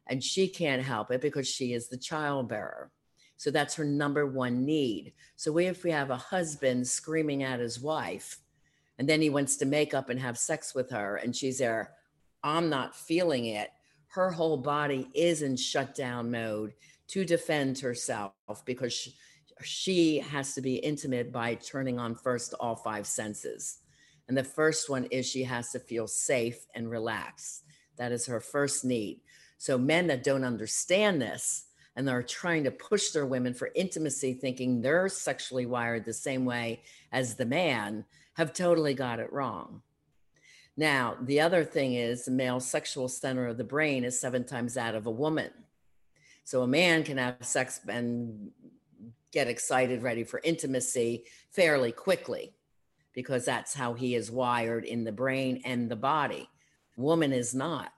And 0.08 0.24
she 0.24 0.48
can't 0.48 0.84
help 0.84 1.12
it 1.12 1.22
because 1.22 1.48
she 1.48 1.74
is 1.74 1.88
the 1.88 1.98
child 1.98 2.50
bearer. 2.50 2.92
So 3.38 3.52
that's 3.52 3.76
her 3.76 3.86
number 3.86 4.26
one 4.26 4.66
need. 4.66 5.14
So 5.36 5.58
if 5.58 5.84
we 5.84 5.92
have 5.92 6.10
a 6.10 6.18
husband 6.18 6.88
screaming 6.88 7.44
at 7.44 7.60
his 7.60 7.80
wife, 7.80 8.40
and 8.98 9.08
then 9.08 9.22
he 9.22 9.30
wants 9.30 9.56
to 9.58 9.66
make 9.66 9.94
up 9.94 10.10
and 10.10 10.20
have 10.20 10.38
sex 10.38 10.76
with 10.76 10.90
her, 10.92 11.16
and 11.16 11.34
she's 11.34 11.60
there, 11.60 11.94
I'm 12.44 12.70
not 12.70 12.96
feeling 12.96 13.46
it. 13.46 13.70
Her 14.08 14.30
whole 14.30 14.58
body 14.58 15.08
is 15.14 15.42
in 15.42 15.56
shutdown 15.56 16.32
mode 16.32 16.74
to 17.10 17.26
defend 17.26 17.80
herself 17.80 18.34
because 18.66 18.94
she, 18.94 19.16
she 19.64 20.20
has 20.20 20.54
to 20.54 20.62
be 20.62 20.76
intimate 20.76 21.32
by 21.32 21.56
turning 21.56 22.00
on 22.00 22.16
first 22.16 22.54
all 22.60 22.76
five 22.76 23.06
senses. 23.06 23.80
And 24.28 24.38
the 24.38 24.44
first 24.44 24.90
one 24.90 25.06
is 25.06 25.26
she 25.26 25.44
has 25.44 25.72
to 25.72 25.80
feel 25.80 26.08
safe 26.08 26.66
and 26.76 26.90
relaxed. 26.90 27.64
That 27.98 28.12
is 28.12 28.28
her 28.28 28.40
first 28.40 28.86
need. 28.86 29.22
So 29.58 29.78
men 29.78 30.08
that 30.08 30.24
don't 30.24 30.46
understand 30.46 31.22
this, 31.22 31.66
and 31.96 32.08
they're 32.08 32.24
trying 32.24 32.64
to 32.64 32.72
push 32.72 33.10
their 33.10 33.26
women 33.26 33.54
for 33.54 33.72
intimacy, 33.76 34.34
thinking 34.34 34.82
they're 34.82 35.10
sexually 35.10 35.66
wired 35.66 36.06
the 36.06 36.14
same 36.14 36.46
way 36.46 36.84
as 37.12 37.36
the 37.36 37.46
man, 37.46 38.06
have 38.36 38.54
totally 38.54 38.94
got 38.94 39.20
it 39.20 39.34
wrong. 39.34 39.82
Now, 40.78 41.18
the 41.22 41.42
other 41.42 41.66
thing 41.66 41.96
is 41.96 42.24
the 42.24 42.32
male 42.32 42.62
sexual 42.62 43.10
center 43.10 43.48
of 43.48 43.58
the 43.58 43.66
brain 43.66 44.06
is 44.06 44.18
seven 44.18 44.46
times 44.46 44.76
that 44.76 44.96
of 44.96 45.08
a 45.08 45.12
woman. 45.12 45.52
So 46.50 46.64
a 46.64 46.68
man 46.68 47.04
can 47.04 47.20
have 47.20 47.46
sex 47.46 47.80
and 47.88 48.50
get 49.32 49.48
excited, 49.48 50.02
ready 50.02 50.24
for 50.24 50.42
intimacy 50.44 51.26
fairly 51.52 51.92
quickly 51.92 52.56
because 53.14 53.46
that's 53.46 53.76
how 53.76 53.94
he 53.94 54.16
is 54.16 54.32
wired 54.32 54.84
in 54.84 55.04
the 55.04 55.12
brain 55.12 55.62
and 55.64 55.92
the 55.92 55.96
body. 55.96 56.50
Woman 56.98 57.34
is 57.34 57.54
not. 57.54 57.94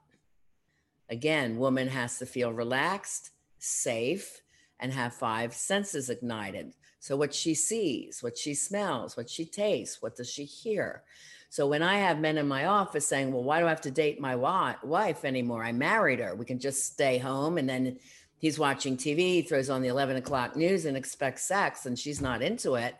Again, 1.09 1.59
woman 1.59 1.87
has 1.87 2.19
to 2.19 2.25
feel 2.25 2.51
relaxed, 2.51 3.29
safe, 3.57 4.41
and 4.81 4.91
have 4.91 5.13
five 5.13 5.53
senses 5.53 6.09
ignited. 6.09 6.73
So, 6.99 7.15
what 7.15 7.33
she 7.33 7.55
sees, 7.55 8.21
what 8.21 8.37
she 8.37 8.53
smells, 8.53 9.15
what 9.15 9.29
she 9.29 9.45
tastes, 9.45 10.01
what 10.01 10.17
does 10.17 10.29
she 10.29 10.43
hear? 10.43 11.03
So, 11.49 11.67
when 11.67 11.83
I 11.83 11.97
have 11.97 12.19
men 12.19 12.37
in 12.37 12.47
my 12.47 12.65
office 12.65 13.07
saying, 13.07 13.31
Well, 13.31 13.43
why 13.43 13.59
do 13.59 13.65
I 13.65 13.69
have 13.69 13.81
to 13.81 13.91
date 13.91 14.21
my 14.21 14.35
wife 14.35 15.25
anymore? 15.25 15.63
I 15.63 15.71
married 15.71 16.19
her. 16.19 16.35
We 16.35 16.45
can 16.45 16.59
just 16.59 16.85
stay 16.85 17.17
home. 17.17 17.57
And 17.57 17.67
then 17.67 17.97
he's 18.41 18.59
watching 18.59 18.97
TV, 18.97 19.19
he 19.19 19.41
throws 19.43 19.69
on 19.69 19.81
the 19.81 19.87
11 19.87 20.17
o'clock 20.17 20.55
news 20.57 20.85
and 20.85 20.97
expects 20.97 21.47
sex, 21.47 21.85
and 21.85 21.97
she's 21.97 22.19
not 22.19 22.41
into 22.41 22.75
it. 22.75 22.95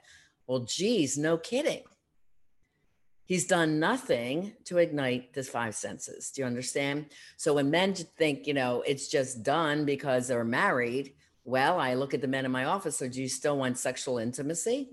Well, 0.48 0.60
geez, 0.60 1.18
no 1.18 1.38
kidding. 1.38 1.84
He's 3.26 3.48
done 3.48 3.80
nothing 3.80 4.54
to 4.66 4.78
ignite 4.78 5.34
the 5.34 5.44
five 5.44 5.74
senses. 5.76 6.32
Do 6.32 6.42
you 6.42 6.46
understand? 6.46 7.08
So 7.38 7.54
when 7.54 7.72
men 7.72 7.94
think, 7.94 8.46
you 8.46 8.54
know, 8.54 8.84
it's 8.86 9.08
just 9.08 9.44
done 9.44 9.86
because 9.86 10.28
they're 10.28 10.44
married, 10.44 11.14
well, 11.44 11.80
I 11.80 11.96
look 11.96 12.14
at 12.14 12.22
the 12.22 12.28
men 12.28 12.46
in 12.46 12.52
my 12.52 12.66
office. 12.66 12.98
So 12.98 13.08
do 13.08 13.22
you 13.22 13.30
still 13.30 13.58
want 13.58 13.78
sexual 13.78 14.18
intimacy? 14.18 14.90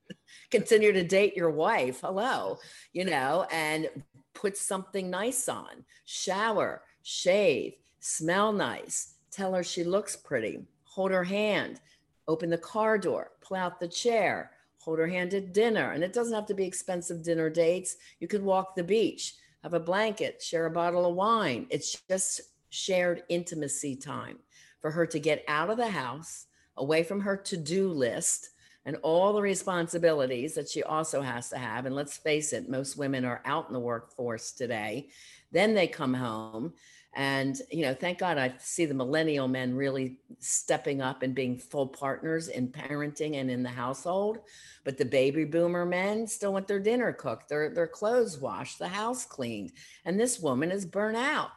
Continue 0.50 0.92
to 0.92 1.04
date 1.04 1.36
your 1.36 1.50
wife. 1.50 2.00
Hello, 2.00 2.58
you 2.92 3.04
know, 3.04 3.46
and 3.50 3.88
put 4.34 4.56
something 4.56 5.08
nice 5.08 5.48
on. 5.48 5.84
Shower, 6.04 6.82
shave, 7.02 7.74
smell 8.00 8.52
nice. 8.52 9.15
Tell 9.36 9.52
her 9.52 9.62
she 9.62 9.84
looks 9.84 10.16
pretty. 10.16 10.64
Hold 10.84 11.10
her 11.10 11.24
hand. 11.24 11.80
Open 12.26 12.48
the 12.48 12.58
car 12.58 12.96
door. 12.96 13.32
Pull 13.42 13.58
out 13.58 13.78
the 13.78 13.88
chair 13.88 14.50
hold 14.86 15.00
her 15.00 15.06
hand 15.08 15.34
at 15.34 15.52
dinner. 15.52 15.90
And 15.90 16.04
it 16.04 16.12
doesn't 16.12 16.32
have 16.32 16.46
to 16.46 16.54
be 16.54 16.64
expensive 16.64 17.22
dinner 17.22 17.50
dates. 17.50 17.96
You 18.20 18.28
could 18.28 18.42
walk 18.42 18.76
the 18.76 18.84
beach, 18.84 19.34
have 19.64 19.74
a 19.74 19.80
blanket, 19.80 20.40
share 20.40 20.66
a 20.66 20.70
bottle 20.70 21.04
of 21.04 21.16
wine. 21.16 21.66
It's 21.70 22.00
just 22.08 22.40
shared 22.70 23.24
intimacy 23.28 23.96
time 23.96 24.38
for 24.80 24.92
her 24.92 25.04
to 25.04 25.18
get 25.18 25.44
out 25.48 25.70
of 25.70 25.76
the 25.76 25.90
house, 25.90 26.46
away 26.76 27.02
from 27.02 27.20
her 27.20 27.36
to 27.36 27.56
do 27.56 27.88
list 27.88 28.50
and 28.84 28.96
all 29.02 29.32
the 29.32 29.42
responsibilities 29.42 30.54
that 30.54 30.68
she 30.68 30.84
also 30.84 31.20
has 31.20 31.48
to 31.48 31.58
have. 31.58 31.86
And 31.86 31.94
let's 31.96 32.16
face 32.16 32.52
it, 32.52 32.68
most 32.68 32.96
women 32.96 33.24
are 33.24 33.42
out 33.44 33.66
in 33.66 33.72
the 33.72 33.80
workforce 33.80 34.52
today. 34.52 35.08
Then 35.50 35.74
they 35.74 35.88
come 35.88 36.14
home 36.14 36.74
and, 37.16 37.58
you 37.72 37.80
know, 37.80 37.94
thank 37.94 38.18
God 38.18 38.36
I 38.36 38.52
see 38.58 38.84
the 38.84 38.92
millennial 38.92 39.48
men 39.48 39.74
really 39.74 40.18
stepping 40.38 41.00
up 41.00 41.22
and 41.22 41.34
being 41.34 41.56
full 41.56 41.86
partners 41.86 42.48
in 42.48 42.68
parenting 42.68 43.36
and 43.36 43.50
in 43.50 43.62
the 43.62 43.70
household. 43.70 44.40
But 44.84 44.98
the 44.98 45.06
baby 45.06 45.46
boomer 45.46 45.86
men 45.86 46.26
still 46.26 46.52
want 46.52 46.68
their 46.68 46.78
dinner 46.78 47.14
cooked, 47.14 47.48
their, 47.48 47.70
their 47.70 47.86
clothes 47.86 48.38
washed, 48.38 48.78
the 48.78 48.88
house 48.88 49.24
cleaned. 49.24 49.72
And 50.04 50.20
this 50.20 50.40
woman 50.40 50.70
is 50.70 50.84
burnt 50.84 51.16
out. 51.16 51.52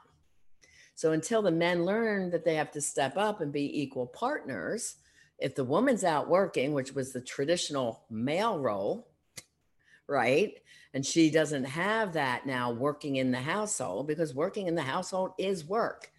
So 0.95 1.11
until 1.11 1.41
the 1.41 1.51
men 1.51 1.83
learn 1.83 2.29
that 2.29 2.45
they 2.45 2.55
have 2.55 2.71
to 2.71 2.81
step 2.81 3.17
up 3.17 3.41
and 3.41 3.51
be 3.51 3.81
equal 3.81 4.07
partners, 4.07 4.95
if 5.39 5.55
the 5.55 5.65
woman's 5.65 6.05
out 6.05 6.29
working, 6.29 6.71
which 6.71 6.93
was 6.93 7.11
the 7.11 7.19
traditional 7.19 8.05
male 8.09 8.57
role, 8.57 9.08
right? 10.09 10.53
And 10.93 11.05
she 11.05 11.29
doesn't 11.29 11.65
have 11.65 12.13
that 12.13 12.45
now 12.45 12.71
working 12.71 13.17
in 13.17 13.31
the 13.31 13.39
household 13.39 14.07
because 14.07 14.33
working 14.33 14.67
in 14.67 14.75
the 14.75 14.81
household 14.81 15.31
is 15.37 15.65
work. 15.65 16.11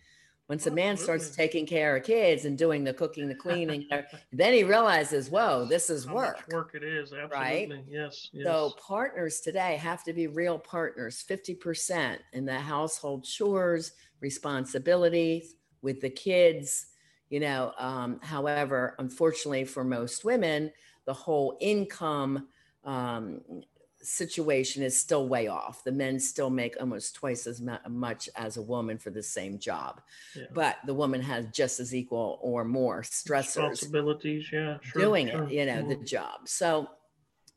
Once 0.51 0.67
a 0.67 0.71
man 0.71 0.97
starts 0.97 1.31
taking 1.31 1.65
care 1.65 1.97
of 1.97 2.03
kids 2.03 2.45
and 2.45 2.59
doing 2.59 2.83
the 2.83 2.93
cooking, 2.93 3.29
the 3.29 3.35
cleaning, 3.37 3.89
then 4.33 4.53
he 4.53 4.65
realizes, 4.65 5.31
whoa, 5.31 5.65
this 5.65 5.89
is 5.89 6.09
work. 6.09 6.45
work 6.51 6.75
it 6.75 6.83
is, 6.83 7.13
absolutely. 7.13 7.39
Right? 7.39 7.85
Yes, 7.89 8.31
yes. 8.33 8.45
So 8.45 8.75
partners 8.85 9.39
today 9.39 9.77
have 9.77 10.03
to 10.03 10.13
be 10.13 10.27
real 10.27 10.59
partners, 10.59 11.25
50% 11.29 12.17
in 12.33 12.45
the 12.45 12.59
household 12.59 13.23
chores, 13.23 13.93
responsibilities 14.21 15.55
with 15.83 16.01
the 16.01 16.11
kids. 16.11 16.87
You 17.29 17.39
know, 17.39 17.73
um, 17.79 18.19
however, 18.21 18.97
unfortunately 18.99 19.65
for 19.67 19.85
most 19.85 20.25
women, 20.25 20.73
the 21.05 21.15
whole 21.15 21.59
income 21.61 22.49
um, 22.83 23.41
situation 24.03 24.83
is 24.83 24.99
still 24.99 25.29
way 25.29 25.49
off. 25.49 25.85
The 25.85 25.93
men 25.93 26.19
still 26.19 26.51
make 26.51 26.77
almost 26.81 27.15
twice 27.15 27.47
as 27.47 27.63
much 27.89 28.29
as 28.37 28.57
a 28.57 28.63
woman 28.63 28.99
for 28.99 29.11
the 29.11 29.23
same 29.23 29.59
job, 29.59 30.01
yeah. 30.35 30.45
but 30.53 30.77
the 30.87 30.95
woman 30.95 31.21
has 31.23 31.47
just 31.53 31.81
as 31.81 31.95
equal 31.95 32.39
or 32.43 32.65
more 32.65 33.03
stressors, 33.03 33.69
responsibilities. 33.69 34.49
Yeah, 34.53 34.79
sure, 34.83 35.03
doing 35.03 35.29
sure. 35.29 35.45
it. 35.45 35.53
You 35.53 35.67
know, 35.67 35.77
mm-hmm. 35.77 35.89
the 35.89 35.97
job. 35.97 36.49
So, 36.49 36.89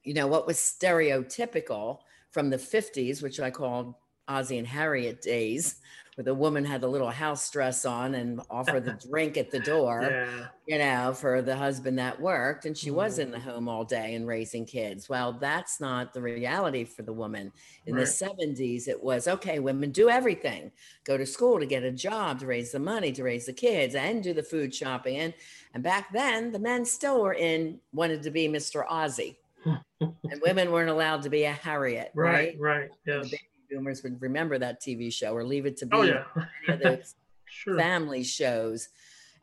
you 0.03 0.13
know, 0.13 0.27
what 0.27 0.47
was 0.47 0.57
stereotypical 0.57 1.99
from 2.31 2.49
the 2.49 2.57
'50s, 2.57 3.21
which 3.21 3.39
I 3.39 3.49
called 3.49 3.95
Ozzie 4.27 4.57
and 4.57 4.67
Harriet 4.67 5.21
days, 5.21 5.75
where 6.15 6.23
the 6.23 6.33
woman 6.33 6.63
had 6.63 6.83
a 6.83 6.87
little 6.87 7.09
house 7.09 7.49
dress 7.49 7.85
on 7.85 8.15
and 8.15 8.41
offered 8.49 8.85
the 8.85 8.93
drink 9.09 9.37
at 9.37 9.49
the 9.49 9.59
door, 9.59 10.01
yeah. 10.03 10.47
you 10.67 10.77
know, 10.77 11.13
for 11.13 11.41
the 11.41 11.55
husband 11.55 11.97
that 11.97 12.19
worked. 12.19 12.65
And 12.65 12.77
she 12.77 12.89
mm. 12.89 12.95
was 12.95 13.19
in 13.19 13.31
the 13.31 13.37
mm-hmm. 13.37 13.49
home 13.49 13.69
all 13.69 13.83
day 13.83 14.15
and 14.15 14.27
raising 14.27 14.65
kids. 14.65 15.09
Well, 15.09 15.33
that's 15.33 15.79
not 15.79 16.13
the 16.13 16.21
reality 16.21 16.83
for 16.83 17.01
the 17.01 17.13
woman. 17.13 17.51
In 17.85 17.95
right. 17.95 18.05
the 18.05 18.05
70s, 18.05 18.87
it 18.87 19.01
was 19.01 19.27
okay, 19.27 19.59
women 19.59 19.91
do 19.91 20.09
everything 20.09 20.71
go 21.03 21.17
to 21.17 21.25
school 21.25 21.59
to 21.59 21.65
get 21.65 21.83
a 21.83 21.91
job, 21.91 22.39
to 22.39 22.45
raise 22.45 22.71
the 22.71 22.79
money, 22.79 23.11
to 23.11 23.23
raise 23.23 23.45
the 23.45 23.53
kids, 23.53 23.95
and 23.95 24.23
do 24.23 24.33
the 24.33 24.43
food 24.43 24.73
shopping. 24.73 25.17
And, 25.17 25.33
and 25.73 25.83
back 25.83 26.13
then, 26.13 26.51
the 26.51 26.59
men 26.59 26.85
still 26.85 27.21
were 27.21 27.33
in, 27.33 27.79
wanted 27.91 28.23
to 28.23 28.31
be 28.31 28.47
Mr. 28.47 28.85
Ozzie. 28.89 29.37
and 29.65 30.41
women 30.41 30.71
weren't 30.71 30.89
allowed 30.89 31.23
to 31.23 31.29
be 31.29 31.43
a 31.43 31.51
Harriet. 31.51 32.11
Right, 32.13 32.55
right, 32.59 32.89
right 33.05 33.29
yes 33.31 33.33
boomers 33.73 34.03
would 34.03 34.21
remember 34.21 34.57
that 34.59 34.81
TV 34.81 35.11
show 35.11 35.35
or 35.35 35.43
leave 35.43 35.65
it 35.65 35.77
to 35.77 35.85
be 35.85 35.97
oh, 35.97 36.01
yeah. 36.01 36.23
sure. 37.45 37.77
family 37.77 38.23
shows. 38.23 38.89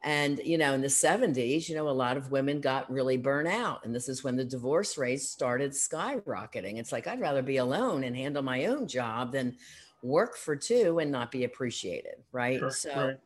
And, 0.02 0.40
you 0.44 0.56
know, 0.56 0.72
in 0.72 0.80
the 0.80 0.86
70s, 0.86 1.68
you 1.68 1.74
know, 1.74 1.88
a 1.88 1.90
lot 1.90 2.16
of 2.16 2.30
women 2.30 2.60
got 2.60 2.90
really 2.90 3.18
burnt 3.18 3.48
out. 3.48 3.84
And 3.84 3.94
this 3.94 4.08
is 4.08 4.24
when 4.24 4.36
the 4.36 4.44
divorce 4.44 4.96
rates 4.96 5.28
started 5.28 5.72
skyrocketing. 5.72 6.78
It's 6.78 6.90
like, 6.90 7.06
I'd 7.06 7.20
rather 7.20 7.42
be 7.42 7.58
alone 7.58 8.04
and 8.04 8.16
handle 8.16 8.42
my 8.42 8.66
own 8.66 8.88
job 8.88 9.32
than 9.32 9.56
work 10.02 10.36
for 10.36 10.56
two 10.56 11.00
and 11.00 11.10
not 11.10 11.30
be 11.30 11.44
appreciated. 11.44 12.22
Right. 12.32 12.58
Sure, 12.58 12.70
so 12.70 12.94
right. 12.94 13.16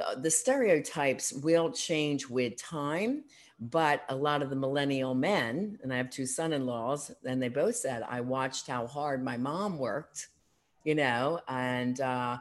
Uh, 0.00 0.14
the 0.16 0.30
stereotypes 0.30 1.32
will 1.32 1.70
change 1.70 2.28
with 2.28 2.56
time 2.56 3.24
but 3.60 4.02
a 4.08 4.16
lot 4.16 4.42
of 4.42 4.50
the 4.50 4.56
millennial 4.56 5.14
men 5.14 5.78
and 5.82 5.92
i 5.92 5.96
have 5.96 6.10
two 6.10 6.26
son-in-laws 6.26 7.12
and 7.24 7.40
they 7.40 7.48
both 7.48 7.76
said 7.76 8.02
i 8.08 8.20
watched 8.20 8.66
how 8.66 8.86
hard 8.86 9.22
my 9.22 9.36
mom 9.36 9.78
worked 9.78 10.28
you 10.84 10.94
know, 10.94 11.40
and 11.48 12.00
uh, 12.00 12.38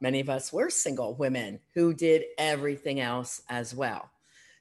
many 0.00 0.20
of 0.20 0.30
us 0.30 0.52
were 0.52 0.70
single 0.70 1.14
women 1.14 1.60
who 1.74 1.92
did 1.94 2.24
everything 2.38 3.00
else 3.00 3.42
as 3.48 3.74
well. 3.74 4.10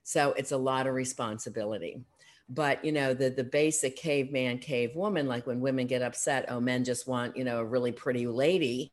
So 0.03 0.33
it's 0.33 0.51
a 0.51 0.57
lot 0.57 0.87
of 0.87 0.93
responsibility. 0.93 2.01
but 2.49 2.83
you 2.83 2.91
know 2.91 3.13
the 3.13 3.29
the 3.29 3.43
basic 3.43 3.95
caveman 3.95 4.57
cave 4.57 4.95
woman 4.95 5.27
like 5.27 5.45
when 5.45 5.59
women 5.59 5.85
get 5.87 6.01
upset 6.01 6.45
oh 6.49 6.59
men 6.59 6.83
just 6.83 7.07
want 7.07 7.35
you 7.35 7.43
know 7.43 7.59
a 7.59 7.65
really 7.65 7.91
pretty 7.91 8.25
lady 8.25 8.91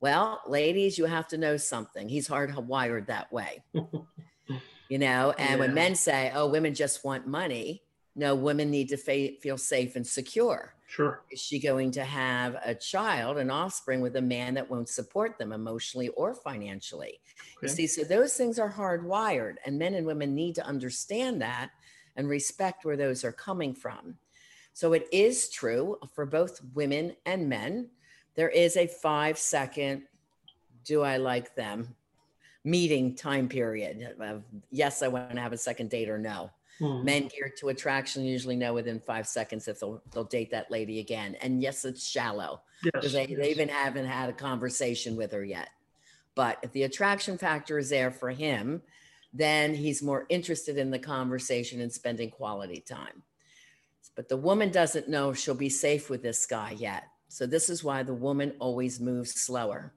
well 0.00 0.42
ladies 0.46 0.98
you 0.98 1.06
have 1.06 1.26
to 1.26 1.38
know 1.38 1.56
something 1.56 2.08
he's 2.08 2.28
hardwired 2.28 3.06
that 3.06 3.32
way 3.32 3.62
you 4.88 4.98
know 4.98 5.32
and 5.38 5.50
yeah. 5.50 5.56
when 5.56 5.74
men 5.74 5.94
say 5.94 6.30
oh 6.34 6.46
women 6.46 6.74
just 6.74 7.04
want 7.04 7.26
money 7.26 7.82
no 8.14 8.34
women 8.34 8.70
need 8.70 8.88
to 8.88 8.96
fa- 8.96 9.36
feel 9.40 9.56
safe 9.56 9.96
and 9.96 10.06
secure 10.06 10.74
sure 10.86 11.22
is 11.30 11.40
she 11.40 11.58
going 11.58 11.90
to 11.90 12.04
have 12.04 12.56
a 12.64 12.74
child 12.74 13.38
an 13.38 13.50
offspring 13.50 14.00
with 14.00 14.16
a 14.16 14.22
man 14.22 14.54
that 14.54 14.68
won't 14.68 14.88
support 14.88 15.38
them 15.38 15.52
emotionally 15.52 16.08
or 16.10 16.34
financially 16.34 17.20
okay. 17.40 17.62
you 17.62 17.68
see 17.68 17.86
so 17.86 18.04
those 18.04 18.34
things 18.34 18.58
are 18.58 18.70
hardwired 18.70 19.54
and 19.64 19.78
men 19.78 19.94
and 19.94 20.06
women 20.06 20.34
need 20.34 20.54
to 20.54 20.64
understand 20.64 21.40
that 21.40 21.70
and 22.16 22.28
respect 22.28 22.84
where 22.84 22.96
those 22.96 23.24
are 23.24 23.32
coming 23.32 23.74
from. 23.74 24.16
So 24.74 24.92
it 24.92 25.06
is 25.12 25.48
true 25.50 25.98
for 26.14 26.26
both 26.26 26.60
women 26.74 27.14
and 27.26 27.48
men. 27.48 27.90
There 28.34 28.48
is 28.48 28.76
a 28.76 28.86
five 28.86 29.38
second, 29.38 30.02
do 30.84 31.02
I 31.02 31.18
like 31.18 31.54
them 31.54 31.94
meeting 32.64 33.16
time 33.16 33.48
period 33.48 34.14
of 34.20 34.44
yes, 34.70 35.02
I 35.02 35.08
want 35.08 35.32
to 35.32 35.40
have 35.40 35.52
a 35.52 35.58
second 35.58 35.90
date 35.90 36.08
or 36.08 36.18
no. 36.18 36.50
Hmm. 36.78 37.04
Men 37.04 37.28
geared 37.28 37.56
to 37.58 37.68
attraction 37.68 38.24
usually 38.24 38.56
know 38.56 38.74
within 38.74 39.00
five 39.00 39.26
seconds 39.26 39.68
if 39.68 39.80
they'll, 39.80 40.02
they'll 40.12 40.24
date 40.24 40.50
that 40.50 40.70
lady 40.70 41.00
again. 41.00 41.36
And 41.40 41.62
yes, 41.62 41.84
it's 41.84 42.06
shallow 42.06 42.62
because 42.82 43.12
yes, 43.12 43.12
they, 43.12 43.26
yes. 43.32 43.38
they 43.40 43.50
even 43.50 43.68
haven't 43.68 44.06
had 44.06 44.30
a 44.30 44.34
conversation 44.34 45.16
with 45.16 45.32
her 45.32 45.44
yet. 45.44 45.68
But 46.34 46.58
if 46.62 46.72
the 46.72 46.84
attraction 46.84 47.36
factor 47.38 47.78
is 47.78 47.90
there 47.90 48.10
for 48.10 48.30
him, 48.30 48.82
then 49.32 49.74
he's 49.74 50.02
more 50.02 50.26
interested 50.28 50.78
in 50.78 50.90
the 50.90 50.98
conversation 50.98 51.80
and 51.80 51.92
spending 51.92 52.30
quality 52.30 52.80
time. 52.80 53.22
But 54.14 54.28
the 54.28 54.36
woman 54.36 54.70
doesn't 54.70 55.08
know 55.08 55.32
she'll 55.32 55.54
be 55.54 55.70
safe 55.70 56.10
with 56.10 56.22
this 56.22 56.44
guy 56.46 56.72
yet. 56.72 57.04
So 57.28 57.46
this 57.46 57.70
is 57.70 57.82
why 57.82 58.02
the 58.02 58.14
woman 58.14 58.54
always 58.58 59.00
moves 59.00 59.40
slower. 59.40 59.94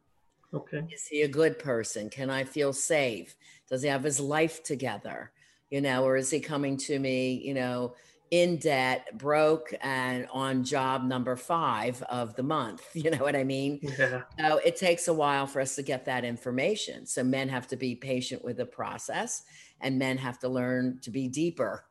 Okay. 0.54 0.88
Is 0.90 1.08
he 1.08 1.24
a 1.24 1.28
good 1.28 1.60
person? 1.60 2.10
Can 2.10 2.30
I 2.30 2.46
feel 2.46 2.72
safe? 2.72 3.36
Does 3.70 3.82
he 3.82 3.90
have 3.90 4.04
his 4.04 4.22
life 4.22 4.64
together? 4.64 5.32
You 5.70 5.82
know, 5.82 6.04
or 6.04 6.16
is 6.16 6.30
he 6.30 6.40
coming 6.40 6.78
to 6.78 7.00
me, 7.00 7.42
you 7.44 7.54
know, 7.54 7.96
in 8.32 8.58
debt, 8.58 9.18
broke, 9.18 9.74
and 9.82 10.28
on 10.32 10.64
job 10.64 11.04
number 11.04 11.36
five 11.36 12.02
of 12.04 12.36
the 12.36 12.44
month. 12.44 12.84
You 12.96 13.12
know 13.12 13.24
what 13.24 13.36
I 13.36 13.44
mean? 13.44 13.80
Yeah. 13.82 14.24
So 14.40 14.58
it 14.58 14.78
takes 14.78 15.08
a 15.08 15.14
while 15.14 15.46
for 15.46 15.62
us 15.62 15.76
to 15.76 15.84
get 15.84 16.06
that 16.06 16.26
information. 16.26 17.06
So 17.06 17.24
men 17.24 17.50
have 17.50 17.68
to 17.68 17.76
be 17.76 17.96
patient 17.96 18.44
with 18.44 18.58
the 18.58 18.66
process, 18.66 19.44
and 19.82 20.00
men 20.00 20.18
have 20.18 20.40
to 20.40 20.50
learn 20.50 21.00
to 21.02 21.12
be 21.12 21.28
deeper 21.28 21.86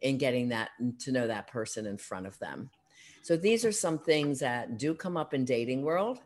in 0.00 0.16
getting 0.16 0.48
that 0.50 0.70
mm, 0.80 0.96
to 1.04 1.12
know 1.12 1.26
that 1.26 1.48
person 1.48 1.86
in 1.86 1.98
front 1.98 2.26
of 2.26 2.38
them. 2.38 2.70
So 3.22 3.36
these 3.36 3.64
are 3.64 3.72
some 3.72 3.98
things 3.98 4.38
that 4.40 4.78
do 4.78 4.94
come 4.94 5.16
up 5.16 5.34
in 5.34 5.44
dating 5.44 5.82
world 5.82 6.20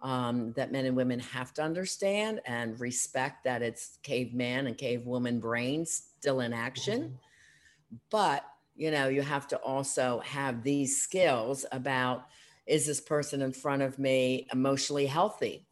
um, 0.00 0.52
that 0.52 0.70
men 0.70 0.84
and 0.84 0.96
women 0.96 1.18
have 1.18 1.52
to 1.54 1.62
understand 1.62 2.40
and 2.46 2.78
respect 2.78 3.44
that 3.44 3.62
it's 3.62 3.98
caveman 4.02 4.66
and 4.66 4.78
cavewoman 4.78 5.40
brains 5.40 6.10
still 6.18 6.40
in 6.40 6.52
action. 6.52 7.02
Mm-hmm. 7.02 7.96
But 8.10 8.44
you 8.76 8.92
know, 8.92 9.08
you 9.08 9.22
have 9.22 9.48
to 9.48 9.56
also 9.56 10.20
have 10.24 10.62
these 10.62 11.02
skills 11.02 11.66
about 11.72 12.28
is 12.66 12.86
this 12.86 13.00
person 13.00 13.42
in 13.42 13.52
front 13.52 13.82
of 13.82 13.98
me 13.98 14.46
emotionally 14.52 15.06
healthy? 15.06 15.66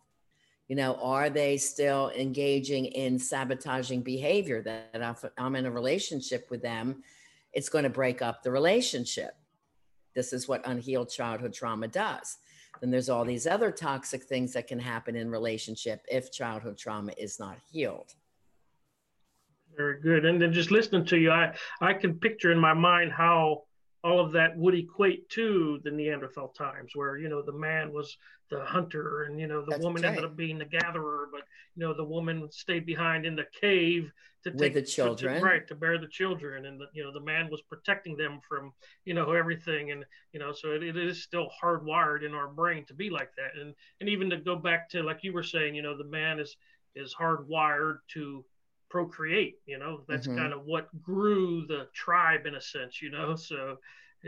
You 0.67 0.75
know, 0.75 0.95
are 0.97 1.31
they 1.31 1.57
still 1.57 2.11
engaging 2.17 2.87
in 2.87 3.19
sabotaging 3.19 4.03
behavior 4.03 4.63
that 4.63 4.91
if 4.95 5.25
I'm 5.39 5.55
in 5.55 5.67
a 5.67 5.71
relationship 5.71 6.51
with 6.51 6.63
them, 6.63 7.05
it's 7.53 7.69
going 7.69 7.85
to 7.85 7.91
break 7.91 8.23
up 8.23 8.43
the 8.43 8.51
relationship. 8.51 9.37
This 10.15 10.33
is 10.33 10.49
what 10.49 10.67
unhealed 10.67 11.11
childhood 11.11 11.53
trauma 11.53 11.87
does. 11.87 12.39
Then 12.81 12.91
there's 12.91 13.09
all 13.09 13.25
these 13.25 13.47
other 13.47 13.71
toxic 13.71 14.25
things 14.25 14.53
that 14.53 14.67
can 14.67 14.79
happen 14.79 15.17
in 15.17 15.31
relationship 15.31 16.05
if 16.11 16.33
childhood 16.33 16.79
trauma 16.79 17.13
is 17.17 17.39
not 17.39 17.59
healed. 17.71 18.15
Very 19.77 20.01
good. 20.01 20.25
And 20.25 20.41
then 20.41 20.53
just 20.53 20.71
listening 20.71 21.05
to 21.07 21.19
you, 21.19 21.31
I, 21.31 21.55
I 21.81 21.93
can 21.95 22.19
picture 22.19 22.53
in 22.53 22.59
my 22.59 22.73
mind 22.73 23.13
how 23.13 23.65
all 24.05 24.21
of 24.21 24.33
that 24.33 24.57
would 24.57 24.75
equate 24.75 25.29
to 25.31 25.81
the 25.85 25.91
Neanderthal 25.91 26.49
times, 26.49 26.93
where 26.95 27.17
you 27.17 27.29
know 27.29 27.43
the 27.43 27.53
man 27.53 27.93
was 27.93 28.17
the 28.51 28.65
hunter, 28.65 29.25
and 29.25 29.41
you 29.41 29.47
know 29.47 29.61
the 29.63 29.71
That's 29.71 29.83
woman 29.83 30.03
right. 30.03 30.11
ended 30.11 30.25
up 30.25 30.37
being 30.37 30.59
the 30.59 30.65
gatherer, 30.65 31.29
but 31.33 31.43
you 31.75 31.81
know 31.87 31.95
the 31.95 32.05
woman 32.05 32.51
stayed 32.51 32.87
behind 32.87 33.27
in 33.27 33.37
the 33.37 33.47
cave 33.61 34.13
to 34.45 34.51
take 34.53 34.61
With 34.61 34.75
the 34.75 34.83
children, 34.83 35.41
to, 35.41 35.45
right, 35.45 35.67
to 35.69 35.75
bear 35.75 35.99
the 35.99 36.07
children, 36.09 36.67
and 36.67 36.81
the, 36.81 36.87
you 36.93 37.03
know 37.03 37.13
the 37.13 37.21
man 37.21 37.49
was 37.51 37.63
protecting 37.63 38.17
them 38.17 38.41
from 38.49 38.73
you 39.05 39.15
know 39.15 39.33
everything, 39.33 39.91
and 39.91 40.05
you 40.33 40.39
know 40.39 40.53
so 40.53 40.71
it, 40.73 40.83
it 40.83 40.97
is 40.97 41.23
still 41.23 41.49
hardwired 41.63 42.25
in 42.25 42.35
our 42.35 42.49
brain 42.49 42.85
to 42.87 42.95
be 42.95 43.11
like 43.11 43.31
that, 43.37 43.61
and 43.61 43.75
and 44.01 44.09
even 44.09 44.31
to 44.31 44.37
go 44.37 44.57
back 44.57 44.89
to 44.91 45.03
like 45.03 45.25
you 45.25 45.33
were 45.33 45.43
saying, 45.43 45.75
you 45.75 45.83
know 45.83 45.97
the 45.97 46.05
man 46.05 46.39
is 46.39 46.57
is 46.95 47.15
hardwired 47.15 47.99
to 48.09 48.45
procreate 48.89 49.59
you 49.67 49.79
know 49.79 50.01
that's 50.09 50.27
mm-hmm. 50.27 50.39
kind 50.39 50.53
of 50.53 50.65
what 50.65 50.89
grew 51.03 51.67
the 51.67 51.89
tribe 51.93 52.47
in 52.47 52.55
a 52.55 52.61
sense 52.61 53.03
you 53.03 53.11
know 53.11 53.35
so 53.35 53.79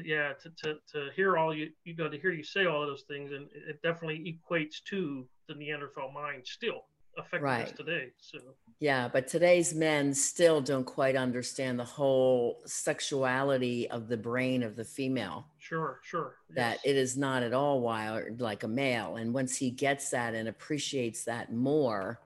yeah 0.04 0.32
to, 0.42 0.50
to, 0.50 0.78
to 0.90 1.08
hear 1.14 1.36
all 1.36 1.54
you 1.54 1.70
you 1.84 1.94
got 1.94 2.12
to 2.12 2.18
hear 2.18 2.32
you 2.32 2.44
say 2.44 2.66
all 2.66 2.82
of 2.82 2.88
those 2.88 3.02
things 3.02 3.32
and 3.32 3.48
it 3.52 3.80
definitely 3.82 4.38
equates 4.50 4.82
to 4.84 5.26
the 5.48 5.54
neanderthal 5.54 6.10
mind 6.10 6.42
still 6.44 6.84
affecting 7.16 7.42
right. 7.42 7.66
us 7.66 7.72
today 7.72 8.08
so 8.20 8.38
yeah 8.78 9.08
but 9.08 9.26
today's 9.26 9.74
men 9.74 10.14
still 10.14 10.60
don't 10.60 10.84
quite 10.84 11.16
understand 11.16 11.78
the 11.78 11.84
whole 11.84 12.60
sexuality 12.64 13.90
of 13.90 14.06
the 14.06 14.16
brain 14.16 14.62
of 14.62 14.76
the 14.76 14.84
female 14.84 15.44
sure 15.58 15.98
sure 16.02 16.36
that 16.50 16.78
yes. 16.84 16.94
it 16.94 16.96
is 16.96 17.16
not 17.16 17.42
at 17.42 17.52
all 17.52 17.80
wired 17.80 18.40
like 18.40 18.62
a 18.62 18.68
male 18.68 19.16
and 19.16 19.34
once 19.34 19.56
he 19.56 19.70
gets 19.70 20.10
that 20.10 20.34
and 20.34 20.48
appreciates 20.48 21.24
that 21.24 21.52
more 21.52 22.20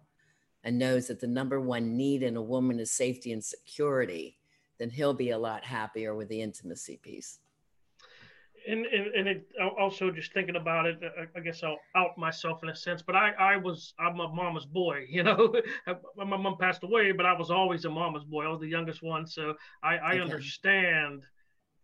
and 0.65 0.79
knows 0.79 1.09
that 1.09 1.21
the 1.21 1.27
number 1.27 1.61
one 1.61 1.97
need 1.97 2.23
in 2.23 2.37
a 2.37 2.43
woman 2.43 2.79
is 2.79 2.91
safety 2.91 3.33
and 3.33 3.43
security, 3.43 4.39
then 4.79 4.91
he'll 4.91 5.15
be 5.15 5.31
a 5.31 5.39
lot 5.39 5.65
happier 5.65 6.15
with 6.15 6.29
the 6.29 6.41
intimacy 6.41 6.99
piece. 7.03 7.39
And, 8.69 8.87
and, 8.87 9.07
and 9.09 9.29
it, 9.29 9.49
also 9.77 10.13
just 10.13 10.33
thinking 10.33 10.55
about 10.55 10.87
it, 10.87 11.01
uh, 11.03 11.25
I 11.37 11.41
guess 11.41 11.65
I'll 11.65 11.81
out 11.97 12.17
myself 12.17 12.63
in 12.63 12.69
a 12.69 12.77
sense, 12.77 13.03
but 13.03 13.17
I, 13.17 13.33
I 13.33 13.57
was, 13.57 13.93
I'm 13.99 14.21
a 14.21 14.29
mama's 14.29 14.67
boy, 14.67 15.05
you 15.11 15.25
know, 15.25 15.53
my 16.17 16.25
mom 16.25 16.57
passed 16.59 16.85
away, 16.85 17.11
but 17.11 17.27
I 17.27 17.33
was 17.33 17.51
always 17.51 17.85
a 17.85 17.91
mama's 17.91 18.25
boy. 18.25 18.45
I 18.45 18.49
was 18.49 18.61
the 18.61 18.69
youngest 18.69 19.03
one. 19.03 19.27
So 19.27 19.55
I, 19.83 19.97
I 19.97 20.11
okay. 20.13 20.21
understand, 20.21 21.25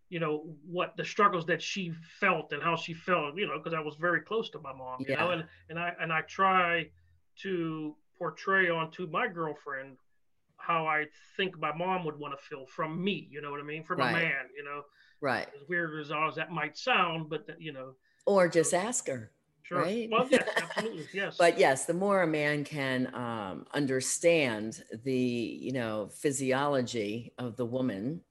you 0.08 0.20
know, 0.20 0.54
what 0.64 0.96
the 0.96 1.04
struggles 1.04 1.46
that 1.46 1.60
she 1.60 1.92
felt 2.20 2.52
and 2.52 2.62
how 2.62 2.76
she 2.76 2.94
felt, 2.94 3.36
you 3.36 3.48
know, 3.48 3.58
cause 3.58 3.74
I 3.74 3.80
was 3.80 3.96
very 3.96 4.20
close 4.20 4.48
to 4.50 4.60
my 4.60 4.72
mom, 4.72 4.98
you 5.00 5.06
yeah. 5.10 5.24
know, 5.24 5.30
and, 5.32 5.44
and 5.68 5.80
I, 5.80 5.94
and 6.00 6.12
I 6.12 6.20
try 6.22 6.88
to 7.42 7.96
portray 8.18 8.68
onto 8.68 9.06
my 9.06 9.28
girlfriend 9.28 9.96
how 10.58 10.86
I 10.86 11.06
think 11.36 11.58
my 11.58 11.74
mom 11.74 12.04
would 12.04 12.18
want 12.18 12.38
to 12.38 12.44
feel 12.44 12.66
from 12.66 13.02
me. 13.02 13.28
You 13.30 13.40
know 13.40 13.50
what 13.50 13.60
I 13.60 13.62
mean? 13.62 13.84
From 13.84 14.00
right. 14.00 14.10
a 14.10 14.12
man. 14.12 14.44
You 14.56 14.64
know, 14.64 14.82
right? 15.20 15.48
As 15.60 15.68
weird 15.68 15.98
as 16.00 16.10
all 16.10 16.28
as 16.28 16.34
that 16.34 16.50
might 16.50 16.76
sound, 16.76 17.30
but 17.30 17.46
you 17.58 17.72
know, 17.72 17.94
or 18.26 18.48
just 18.48 18.74
ask 18.74 19.06
her. 19.08 19.32
Sure. 19.62 19.82
Right? 19.82 20.08
Well, 20.10 20.26
yes, 20.30 20.48
absolutely, 20.56 21.06
yes. 21.12 21.36
but 21.38 21.58
yes, 21.58 21.84
the 21.84 21.94
more 21.94 22.22
a 22.22 22.26
man 22.26 22.64
can 22.64 23.14
um, 23.14 23.66
understand 23.74 24.82
the 25.04 25.12
you 25.12 25.72
know 25.72 26.08
physiology 26.12 27.32
of 27.38 27.56
the 27.56 27.66
woman 27.66 28.22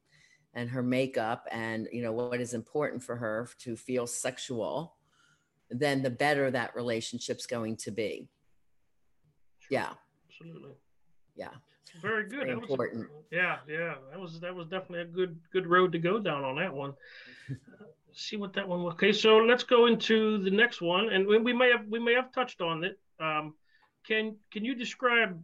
and 0.54 0.70
her 0.70 0.82
makeup 0.82 1.48
and 1.52 1.88
you 1.92 2.02
know 2.02 2.12
what 2.12 2.42
is 2.42 2.54
important 2.54 3.04
for 3.04 3.16
her 3.16 3.48
to 3.60 3.76
feel 3.76 4.08
sexual, 4.08 4.96
then 5.70 6.02
the 6.02 6.10
better 6.10 6.50
that 6.50 6.76
relationship's 6.76 7.46
going 7.46 7.78
to 7.78 7.92
be. 7.92 8.30
Yeah. 9.70 9.90
Absolutely. 10.30 10.74
Yeah. 11.36 11.50
Very 12.02 12.28
good. 12.28 12.46
Very 12.46 12.52
important. 12.52 13.10
Was, 13.10 13.24
yeah, 13.32 13.58
yeah. 13.68 13.96
That 14.12 14.20
was 14.20 14.40
that 14.42 14.54
was 14.54 14.68
definitely 14.68 15.02
a 15.02 15.06
good 15.06 15.40
good 15.52 15.68
road 15.68 15.92
to 15.94 16.00
go 16.00 16.20
down 16.20 16.44
on 16.44 16.58
that 16.58 16.74
one. 16.74 16.94
see 18.14 18.38
what 18.38 18.54
that 18.54 18.68
one 18.68 18.84
was. 18.84 18.94
Okay, 18.94 19.14
so 19.14 19.38
let's 19.38 19.64
go 19.64 19.86
into 19.86 20.40
the 20.40 20.52
next 20.52 20.82
one, 20.82 21.10
and 21.10 21.26
we 21.28 21.54
may 21.54 21.70
have 21.70 21.86
we 21.88 22.00
may 22.00 22.14
have 22.14 22.32
touched 22.32 22.62
on 22.62 22.84
it. 22.84 23.00
Um, 23.20 23.54
can 24.06 24.36
can 24.52 24.66
you 24.66 24.76
describe 24.76 25.42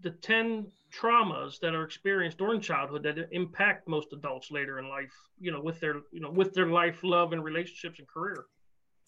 the 0.00 0.10
ten 0.10 0.66
traumas 0.92 1.58
that 1.60 1.74
are 1.74 1.84
experienced 1.84 2.38
during 2.38 2.60
childhood 2.60 3.02
that 3.04 3.28
impact 3.32 3.88
most 3.88 4.12
adults 4.12 4.50
later 4.50 4.78
in 4.78 4.88
life? 4.88 5.12
You 5.38 5.52
know, 5.52 5.60
with 5.60 5.80
their 5.80 6.00
you 6.12 6.20
know 6.20 6.30
with 6.30 6.54
their 6.54 6.68
life, 6.68 6.98
love, 7.02 7.32
and 7.32 7.44
relationships 7.44 7.98
and 7.98 8.08
career. 8.08 8.46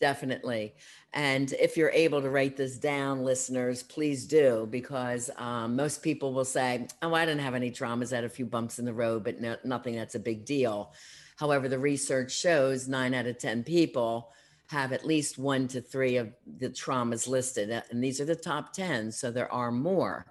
Definitely. 0.01 0.75
And 1.15 1.53
if 1.53 1.77
you're 1.77 1.91
able 1.91 2.21
to 2.21 2.29
write 2.29 2.57
this 2.57 2.77
down, 2.77 3.25
listeners, 3.25 3.83
please 3.83 4.27
do, 4.27 4.69
because 4.71 5.31
um, 5.37 5.75
most 5.75 6.03
people 6.03 6.35
will 6.35 6.45
say, 6.45 6.87
Oh, 7.01 7.15
I 7.15 7.25
didn't 7.25 7.41
have 7.41 7.55
any 7.55 7.71
traumas, 7.71 8.13
I 8.13 8.17
had 8.17 8.25
a 8.25 8.29
few 8.29 8.45
bumps 8.45 8.79
in 8.79 8.85
the 8.85 8.93
road, 8.93 9.25
but 9.25 9.41
no, 9.41 9.57
nothing 9.65 9.97
that's 9.97 10.15
a 10.15 10.21
big 10.21 10.45
deal. 10.45 10.93
However, 11.37 11.69
the 11.69 11.79
research 11.79 12.33
shows 12.33 12.89
nine 12.89 13.15
out 13.15 13.27
of 13.27 13.39
10 13.39 13.65
people 13.65 14.33
have 14.69 14.93
at 14.93 15.07
least 15.07 15.39
one 15.39 15.69
to 15.69 15.81
three 15.81 16.17
of 16.17 16.33
the 16.59 16.69
traumas 16.69 17.29
listed. 17.29 17.71
And 17.91 18.03
these 18.03 18.21
are 18.21 18.25
the 18.25 18.35
top 18.35 18.73
10, 18.73 19.13
so 19.13 19.31
there 19.31 19.51
are 19.53 19.71
more. 19.71 20.27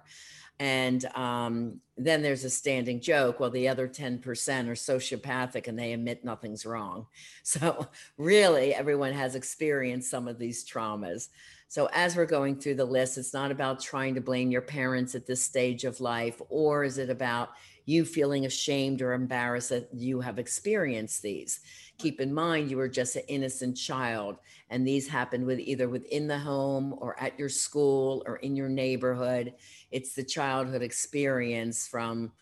And 0.58 1.04
um, 1.14 1.80
then 1.98 2.22
there's 2.22 2.44
a 2.44 2.50
standing 2.50 3.00
joke. 3.00 3.40
Well, 3.40 3.50
the 3.50 3.68
other 3.68 3.86
10% 3.88 4.24
are 4.24 4.72
sociopathic 4.72 5.68
and 5.68 5.78
they 5.78 5.92
admit 5.92 6.24
nothing's 6.24 6.66
wrong. 6.66 7.06
So, 7.42 7.86
really, 8.18 8.74
everyone 8.74 9.12
has 9.12 9.36
experienced 9.36 10.10
some 10.10 10.26
of 10.26 10.38
these 10.38 10.68
traumas. 10.68 11.28
So, 11.68 11.88
as 11.92 12.16
we're 12.16 12.26
going 12.26 12.56
through 12.56 12.76
the 12.76 12.84
list, 12.84 13.18
it's 13.18 13.34
not 13.34 13.50
about 13.50 13.80
trying 13.80 14.14
to 14.14 14.20
blame 14.20 14.50
your 14.50 14.62
parents 14.62 15.14
at 15.14 15.26
this 15.26 15.42
stage 15.42 15.84
of 15.84 16.00
life, 16.00 16.40
or 16.48 16.84
is 16.84 16.98
it 16.98 17.10
about 17.10 17.50
you 17.86 18.04
feeling 18.04 18.46
ashamed 18.46 19.02
or 19.02 19.12
embarrassed 19.12 19.70
that 19.70 19.88
you 19.92 20.20
have 20.20 20.38
experienced 20.38 21.22
these? 21.22 21.60
Keep 21.98 22.20
in 22.20 22.32
mind, 22.32 22.70
you 22.70 22.76
were 22.76 22.88
just 22.88 23.16
an 23.16 23.22
innocent 23.26 23.76
child, 23.76 24.36
and 24.70 24.86
these 24.86 25.08
happened 25.08 25.44
with 25.44 25.58
either 25.58 25.88
within 25.88 26.28
the 26.28 26.38
home 26.38 26.94
or 26.98 27.18
at 27.18 27.38
your 27.38 27.48
school 27.48 28.22
or 28.26 28.36
in 28.36 28.54
your 28.54 28.68
neighborhood. 28.68 29.54
It's 29.90 30.14
the 30.14 30.24
childhood 30.24 30.82
experience 30.82 31.86
from 31.86 32.32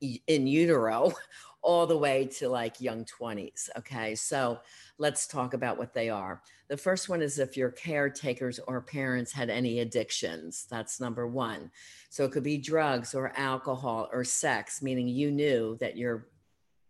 in 0.00 0.46
utero 0.46 1.12
all 1.62 1.86
the 1.86 1.96
way 1.96 2.26
to 2.26 2.48
like 2.48 2.80
young 2.80 3.04
20s. 3.04 3.68
Okay. 3.78 4.14
So 4.14 4.58
let's 4.98 5.26
talk 5.26 5.54
about 5.54 5.78
what 5.78 5.94
they 5.94 6.10
are. 6.10 6.42
The 6.68 6.76
first 6.76 7.08
one 7.08 7.22
is 7.22 7.38
if 7.38 7.56
your 7.56 7.70
caretakers 7.70 8.58
or 8.66 8.80
parents 8.80 9.32
had 9.32 9.48
any 9.48 9.78
addictions. 9.78 10.66
That's 10.68 11.00
number 11.00 11.26
one. 11.26 11.70
So 12.10 12.24
it 12.24 12.32
could 12.32 12.42
be 12.42 12.58
drugs 12.58 13.14
or 13.14 13.32
alcohol 13.36 14.08
or 14.12 14.24
sex, 14.24 14.82
meaning 14.82 15.06
you 15.06 15.30
knew 15.30 15.76
that 15.80 15.96
your 15.96 16.26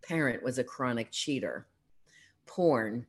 parent 0.03 0.43
was 0.43 0.59
a 0.59 0.65
chronic 0.65 1.11
cheater, 1.11 1.67
porn, 2.47 3.07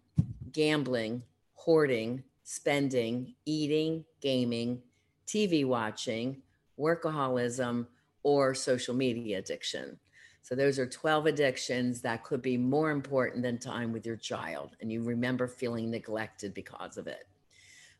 gambling, 0.51 1.23
hoarding, 1.53 2.23
spending, 2.43 3.35
eating, 3.45 4.03
gaming, 4.21 4.81
TV 5.25 5.65
watching, 5.65 6.41
workaholism, 6.79 7.87
or 8.23 8.55
social 8.55 8.95
media 8.95 9.39
addiction. 9.39 9.97
So 10.41 10.55
those 10.55 10.77
are 10.77 10.85
12 10.85 11.27
addictions 11.27 12.01
that 12.01 12.23
could 12.23 12.41
be 12.41 12.57
more 12.57 12.91
important 12.91 13.43
than 13.43 13.57
time 13.57 13.93
with 13.93 14.05
your 14.05 14.17
child. 14.17 14.75
And 14.81 14.91
you 14.91 15.01
remember 15.01 15.47
feeling 15.47 15.89
neglected 15.89 16.53
because 16.53 16.97
of 16.97 17.07
it. 17.07 17.27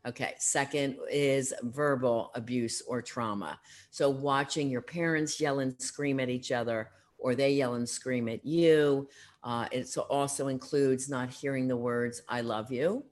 Okay. 0.06 0.34
Second 0.38 0.96
is 1.10 1.54
verbal 1.62 2.30
abuse 2.34 2.82
or 2.86 3.00
trauma. 3.00 3.58
So 3.90 4.10
watching 4.10 4.68
your 4.68 4.82
parents 4.82 5.40
yell 5.40 5.60
and 5.60 5.80
scream 5.80 6.20
at 6.20 6.28
each 6.28 6.52
other, 6.52 6.90
or 7.16 7.34
they 7.34 7.52
yell 7.52 7.74
and 7.74 7.88
scream 7.88 8.28
at 8.28 8.44
you. 8.44 9.08
Uh, 9.42 9.66
it 9.72 9.88
also 10.10 10.48
includes 10.48 11.08
not 11.08 11.30
hearing 11.30 11.68
the 11.68 11.76
words, 11.76 12.20
I 12.28 12.42
love 12.42 12.70
you, 12.70 13.04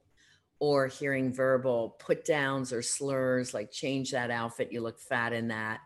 or 0.63 0.87
hearing 0.87 1.33
verbal 1.33 1.97
put 1.99 2.23
downs 2.23 2.71
or 2.71 2.81
slurs 2.81 3.53
like 3.53 3.69
change 3.69 4.11
that 4.11 4.31
outfit, 4.31 4.71
you 4.71 4.79
look 4.79 4.97
fat 4.97 5.33
in 5.33 5.49
that. 5.49 5.81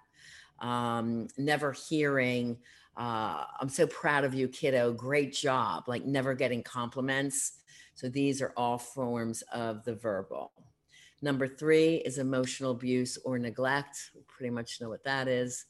Um, 0.60 1.28
never 1.36 1.72
hearing, 1.72 2.60
uh, 2.96 3.44
I'm 3.60 3.70
so 3.70 3.88
proud 3.88 4.24
of 4.24 4.36
you, 4.36 4.48
kiddo. 4.48 4.94
Great 4.94 5.34
job. 5.34 5.86
Like 5.88 6.06
never 6.06 6.36
getting 6.36 6.62
compliments. 6.62 7.54
So 7.96 8.08
these 8.08 8.40
are 8.40 8.54
all 8.56 8.78
forms 8.78 9.42
of 9.52 9.84
the 9.84 9.96
verbal. 9.96 10.52
Number 11.24 11.48
three 11.48 11.96
is 11.96 12.20
emotional 12.20 12.70
abuse 12.70 13.18
or 13.26 13.40
neglect. 13.40 14.12
We 14.14 14.22
pretty 14.28 14.52
much 14.52 14.80
know 14.80 14.90
what 14.90 15.04
that 15.06 15.28
is. 15.28 15.66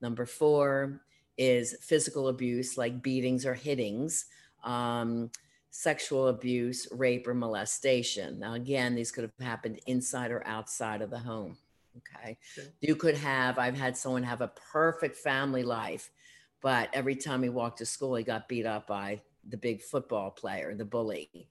Number 0.00 0.26
four 0.26 1.00
is 1.36 1.76
physical 1.80 2.26
abuse, 2.26 2.76
like 2.76 3.04
beatings 3.04 3.46
or 3.46 3.54
hittings, 3.54 4.24
um, 4.64 5.30
sexual 5.70 6.28
abuse, 6.28 6.88
rape, 6.90 7.26
or 7.28 7.34
molestation. 7.34 8.38
Now, 8.38 8.54
again, 8.54 8.94
these 8.94 9.10
could 9.10 9.24
have 9.24 9.46
happened 9.46 9.80
inside 9.86 10.30
or 10.30 10.46
outside 10.46 11.02
of 11.02 11.10
the 11.10 11.18
home. 11.18 11.56
Okay. 11.96 12.38
okay. 12.58 12.68
You 12.80 12.96
could 12.96 13.16
have, 13.16 13.58
I've 13.58 13.76
had 13.76 13.96
someone 13.96 14.22
have 14.22 14.40
a 14.40 14.52
perfect 14.72 15.16
family 15.16 15.62
life 15.62 16.10
but 16.60 16.88
every 16.92 17.14
time 17.14 17.42
he 17.42 17.48
walked 17.48 17.78
to 17.78 17.86
school, 17.86 18.14
he 18.16 18.24
got 18.24 18.48
beat 18.48 18.66
up 18.66 18.86
by 18.86 19.20
the 19.48 19.56
big 19.56 19.82
football 19.82 20.30
player, 20.30 20.74
the 20.74 20.84
bully. 20.84 21.48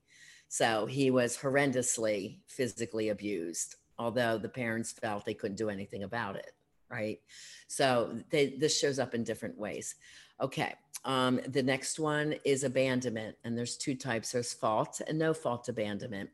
So 0.50 0.86
he 0.86 1.12
was 1.12 1.38
horrendously 1.38 2.40
physically 2.48 3.10
abused, 3.10 3.76
although 3.98 4.38
the 4.38 4.50
parents 4.50 4.92
felt 4.92 5.26
they 5.26 5.34
couldn't 5.34 5.58
do 5.58 5.70
anything 5.70 6.04
about 6.04 6.36
it. 6.36 6.52
Right. 6.90 7.20
So 7.68 8.20
they, 8.30 8.56
this 8.58 8.80
shows 8.80 8.98
up 8.98 9.14
in 9.14 9.24
different 9.26 9.58
ways. 9.58 9.96
Okay. 10.42 10.74
Um, 11.06 11.40
the 11.48 11.64
next 11.64 12.00
one 12.00 12.36
is 12.44 12.64
abandonment. 12.64 13.36
And 13.44 13.58
there's 13.58 13.78
two 13.78 13.96
types 13.96 14.32
there's 14.32 14.54
fault 14.54 15.02
and 15.08 15.18
no 15.18 15.34
fault 15.34 15.70
abandonment. 15.70 16.30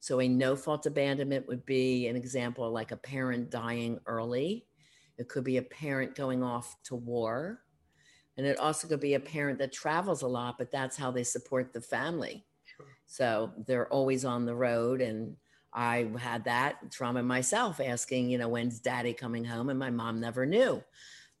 So 0.00 0.20
a 0.20 0.28
no 0.28 0.56
fault 0.56 0.86
abandonment 0.86 1.48
would 1.48 1.64
be 1.66 2.06
an 2.08 2.16
example 2.16 2.70
like 2.70 2.92
a 2.92 2.96
parent 2.96 3.50
dying 3.50 3.98
early. 4.06 4.66
It 5.18 5.28
could 5.28 5.44
be 5.44 5.56
a 5.56 5.62
parent 5.62 6.14
going 6.14 6.42
off 6.42 6.76
to 6.84 6.96
war 6.96 7.60
and 8.36 8.46
it 8.46 8.58
also 8.58 8.86
could 8.86 9.00
be 9.00 9.14
a 9.14 9.20
parent 9.20 9.58
that 9.58 9.72
travels 9.72 10.22
a 10.22 10.26
lot, 10.26 10.58
but 10.58 10.70
that's 10.70 10.96
how 10.96 11.10
they 11.10 11.24
support 11.24 11.72
the 11.72 11.80
family. 11.80 12.44
Sure. 12.64 12.86
So 13.06 13.52
they're 13.66 13.88
always 13.88 14.24
on 14.24 14.44
the 14.44 14.54
road. 14.54 15.00
And 15.00 15.36
I 15.72 16.10
had 16.18 16.44
that 16.44 16.90
trauma 16.92 17.22
myself 17.22 17.80
asking, 17.80 18.28
you 18.28 18.38
know, 18.38 18.48
when's 18.48 18.78
daddy 18.78 19.14
coming 19.14 19.44
home? 19.44 19.70
And 19.70 19.78
my 19.78 19.90
mom 19.90 20.20
never 20.20 20.44
knew. 20.44 20.82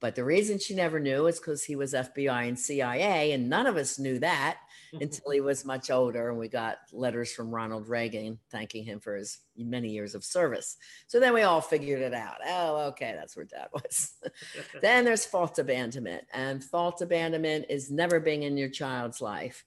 But 0.00 0.14
the 0.14 0.24
reason 0.24 0.58
she 0.58 0.74
never 0.74 1.00
knew 1.00 1.26
is 1.26 1.38
because 1.38 1.64
he 1.64 1.74
was 1.74 1.94
FBI 1.94 2.48
and 2.48 2.58
CIA, 2.58 3.32
and 3.32 3.48
none 3.48 3.66
of 3.66 3.76
us 3.76 3.98
knew 3.98 4.18
that 4.18 4.58
until 4.92 5.30
he 5.30 5.40
was 5.40 5.64
much 5.64 5.90
older. 5.90 6.28
And 6.28 6.38
we 6.38 6.48
got 6.48 6.78
letters 6.92 7.32
from 7.32 7.50
Ronald 7.50 7.88
Reagan 7.88 8.38
thanking 8.50 8.84
him 8.84 9.00
for 9.00 9.16
his 9.16 9.38
many 9.56 9.88
years 9.88 10.14
of 10.14 10.24
service. 10.24 10.76
So 11.06 11.18
then 11.18 11.32
we 11.32 11.42
all 11.42 11.60
figured 11.60 12.02
it 12.02 12.14
out. 12.14 12.36
Oh, 12.46 12.86
okay, 12.88 13.14
that's 13.16 13.36
where 13.36 13.46
dad 13.46 13.68
was. 13.72 14.14
then 14.82 15.04
there's 15.04 15.24
fault 15.24 15.58
abandonment. 15.58 16.24
And 16.32 16.62
fault 16.62 17.00
abandonment 17.00 17.66
is 17.68 17.90
never 17.90 18.20
being 18.20 18.42
in 18.42 18.56
your 18.56 18.68
child's 18.68 19.20
life, 19.20 19.64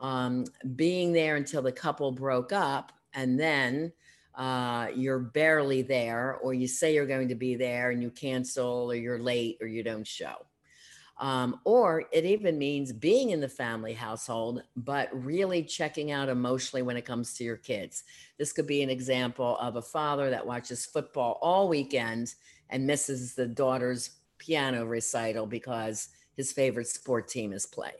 um, 0.00 0.44
being 0.76 1.12
there 1.12 1.36
until 1.36 1.62
the 1.62 1.72
couple 1.72 2.12
broke 2.12 2.52
up. 2.52 2.92
And 3.14 3.40
then 3.40 3.92
uh, 4.34 4.88
you're 4.94 5.18
barely 5.18 5.82
there, 5.82 6.38
or 6.42 6.54
you 6.54 6.68
say 6.68 6.94
you're 6.94 7.06
going 7.06 7.28
to 7.28 7.34
be 7.34 7.56
there 7.56 7.90
and 7.90 8.02
you 8.02 8.10
cancel, 8.10 8.90
or 8.90 8.94
you're 8.94 9.18
late, 9.18 9.58
or 9.60 9.66
you 9.66 9.82
don't 9.82 10.06
show. 10.06 10.46
Um, 11.18 11.60
or 11.64 12.04
it 12.12 12.24
even 12.24 12.56
means 12.56 12.92
being 12.92 13.30
in 13.30 13.40
the 13.40 13.48
family 13.48 13.92
household, 13.92 14.62
but 14.74 15.10
really 15.12 15.62
checking 15.62 16.12
out 16.12 16.30
emotionally 16.30 16.80
when 16.80 16.96
it 16.96 17.04
comes 17.04 17.34
to 17.34 17.44
your 17.44 17.58
kids. 17.58 18.04
This 18.38 18.52
could 18.52 18.66
be 18.66 18.82
an 18.82 18.88
example 18.88 19.58
of 19.58 19.76
a 19.76 19.82
father 19.82 20.30
that 20.30 20.46
watches 20.46 20.86
football 20.86 21.38
all 21.42 21.68
weekend 21.68 22.34
and 22.70 22.86
misses 22.86 23.34
the 23.34 23.46
daughter's 23.46 24.10
piano 24.38 24.86
recital 24.86 25.46
because 25.46 26.08
his 26.36 26.52
favorite 26.52 26.88
sport 26.88 27.28
team 27.28 27.52
is 27.52 27.66
playing. 27.66 27.92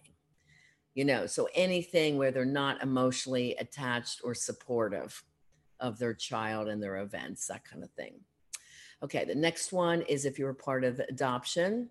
You 0.94 1.04
know, 1.04 1.26
so 1.26 1.46
anything 1.54 2.16
where 2.16 2.30
they're 2.30 2.46
not 2.46 2.82
emotionally 2.82 3.54
attached 3.56 4.22
or 4.24 4.34
supportive 4.34 5.22
of 5.80 5.98
their 5.98 6.14
child 6.14 6.68
and 6.68 6.82
their 6.82 6.98
events, 6.98 7.46
that 7.46 7.64
kind 7.64 7.82
of 7.82 7.90
thing. 7.90 8.14
Okay, 9.02 9.24
the 9.24 9.34
next 9.34 9.72
one 9.72 10.02
is 10.02 10.24
if 10.24 10.38
you 10.38 10.44
were 10.44 10.54
part 10.54 10.84
of 10.84 11.00
adoption 11.00 11.88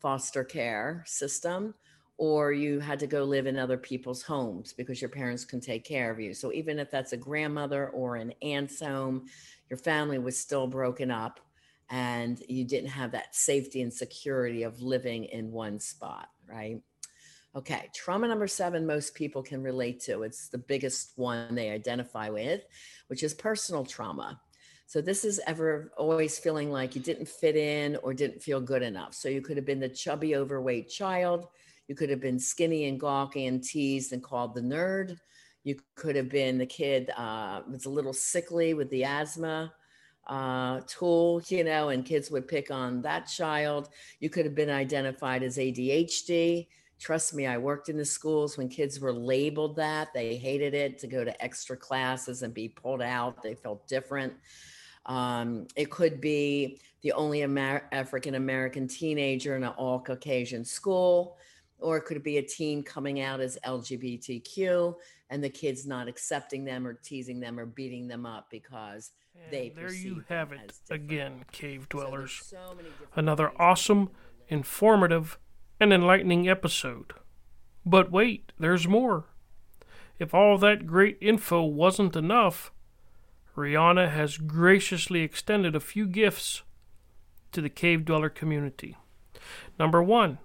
foster 0.00 0.42
care 0.42 1.02
system 1.06 1.74
or 2.18 2.52
you 2.52 2.80
had 2.80 2.98
to 2.98 3.06
go 3.06 3.24
live 3.24 3.46
in 3.46 3.58
other 3.58 3.78
people's 3.78 4.22
homes 4.22 4.72
because 4.72 5.00
your 5.00 5.08
parents 5.08 5.44
can 5.44 5.60
take 5.60 5.84
care 5.84 6.10
of 6.10 6.20
you. 6.20 6.34
So 6.34 6.52
even 6.52 6.78
if 6.78 6.90
that's 6.90 7.12
a 7.12 7.16
grandmother 7.16 7.88
or 7.90 8.16
an 8.16 8.34
aunt's 8.42 8.80
home, 8.80 9.26
your 9.70 9.78
family 9.78 10.18
was 10.18 10.38
still 10.38 10.66
broken 10.66 11.10
up 11.10 11.40
and 11.88 12.42
you 12.48 12.64
didn't 12.64 12.90
have 12.90 13.12
that 13.12 13.34
safety 13.34 13.82
and 13.82 13.92
security 13.92 14.62
of 14.62 14.82
living 14.82 15.24
in 15.24 15.52
one 15.52 15.78
spot, 15.78 16.28
right? 16.46 16.80
Okay, 17.54 17.90
trauma 17.94 18.26
number 18.26 18.48
seven, 18.48 18.86
most 18.86 19.14
people 19.14 19.42
can 19.42 19.62
relate 19.62 20.00
to. 20.00 20.22
It's 20.22 20.48
the 20.48 20.56
biggest 20.56 21.12
one 21.16 21.54
they 21.54 21.68
identify 21.68 22.30
with, 22.30 22.62
which 23.08 23.22
is 23.22 23.34
personal 23.34 23.84
trauma. 23.84 24.40
So 24.86 25.02
this 25.02 25.22
is 25.22 25.40
ever 25.46 25.92
always 25.98 26.38
feeling 26.38 26.70
like 26.70 26.94
you 26.94 27.02
didn't 27.02 27.28
fit 27.28 27.56
in 27.56 27.96
or 27.96 28.14
didn't 28.14 28.42
feel 28.42 28.60
good 28.60 28.82
enough. 28.82 29.14
So 29.14 29.28
you 29.28 29.42
could 29.42 29.58
have 29.58 29.66
been 29.66 29.80
the 29.80 29.88
chubby, 29.88 30.34
overweight 30.34 30.88
child. 30.88 31.48
You 31.88 31.94
could 31.94 32.08
have 32.08 32.20
been 32.20 32.38
skinny 32.38 32.86
and 32.86 32.98
gawky 32.98 33.46
and 33.46 33.62
teased 33.62 34.14
and 34.14 34.22
called 34.22 34.54
the 34.54 34.62
nerd. 34.62 35.18
You 35.62 35.76
could 35.94 36.16
have 36.16 36.30
been 36.30 36.56
the 36.56 36.66
kid 36.66 37.10
uh, 37.16 37.60
was 37.70 37.84
a 37.84 37.90
little 37.90 38.14
sickly 38.14 38.72
with 38.72 38.88
the 38.88 39.04
asthma 39.04 39.72
uh, 40.26 40.80
tool, 40.86 41.42
you 41.48 41.64
know, 41.64 41.90
and 41.90 42.04
kids 42.04 42.30
would 42.30 42.48
pick 42.48 42.70
on 42.70 43.02
that 43.02 43.26
child. 43.26 43.90
You 44.20 44.30
could 44.30 44.46
have 44.46 44.54
been 44.54 44.70
identified 44.70 45.42
as 45.42 45.58
ADHD. 45.58 46.66
Trust 47.02 47.34
me, 47.34 47.46
I 47.48 47.58
worked 47.58 47.88
in 47.88 47.96
the 47.96 48.04
schools 48.04 48.56
when 48.56 48.68
kids 48.68 49.00
were 49.00 49.12
labeled 49.12 49.74
that. 49.74 50.14
They 50.14 50.36
hated 50.36 50.72
it 50.72 51.00
to 51.00 51.08
go 51.08 51.24
to 51.24 51.42
extra 51.44 51.76
classes 51.76 52.44
and 52.44 52.54
be 52.54 52.68
pulled 52.68 53.02
out. 53.02 53.42
They 53.42 53.56
felt 53.56 53.88
different. 53.88 54.32
Um, 55.06 55.66
it 55.74 55.90
could 55.90 56.20
be 56.20 56.78
the 57.02 57.10
only 57.10 57.42
Amer- 57.42 57.88
African 57.90 58.36
American 58.36 58.86
teenager 58.86 59.56
in 59.56 59.64
an 59.64 59.70
all 59.70 59.98
Caucasian 59.98 60.64
school, 60.64 61.38
or 61.80 61.96
it 61.96 62.04
could 62.04 62.22
be 62.22 62.38
a 62.38 62.42
teen 62.42 62.84
coming 62.84 63.20
out 63.20 63.40
as 63.40 63.58
LGBTQ 63.66 64.94
and 65.28 65.42
the 65.42 65.50
kids 65.50 65.84
not 65.84 66.06
accepting 66.06 66.64
them 66.64 66.86
or 66.86 66.94
teasing 66.94 67.40
them 67.40 67.58
or 67.58 67.66
beating 67.66 68.06
them 68.06 68.24
up 68.24 68.46
because 68.48 69.10
they 69.50 69.68
And 69.70 69.76
there 69.76 69.92
you 69.92 70.22
have 70.28 70.52
it 70.52 70.72
again, 70.88 71.46
cave 71.50 71.88
dwellers. 71.88 72.40
so 72.44 72.74
many 72.76 72.90
Another 73.16 73.50
awesome, 73.60 74.10
informative, 74.46 75.36
and 75.82 75.92
enlightening 75.92 76.48
episode. 76.48 77.12
But 77.84 78.12
wait, 78.12 78.52
there's 78.56 78.86
more. 78.86 79.24
If 80.16 80.32
all 80.32 80.56
that 80.58 80.86
great 80.86 81.18
info 81.20 81.64
wasn't 81.64 82.14
enough, 82.14 82.70
Riana 83.56 84.08
has 84.08 84.36
graciously 84.38 85.22
extended 85.22 85.74
a 85.74 85.80
few 85.80 86.06
gifts 86.06 86.62
to 87.50 87.60
the 87.60 87.68
cave 87.68 88.04
dweller 88.04 88.28
community. 88.28 88.96
Number 89.76 90.00
one, 90.00 90.38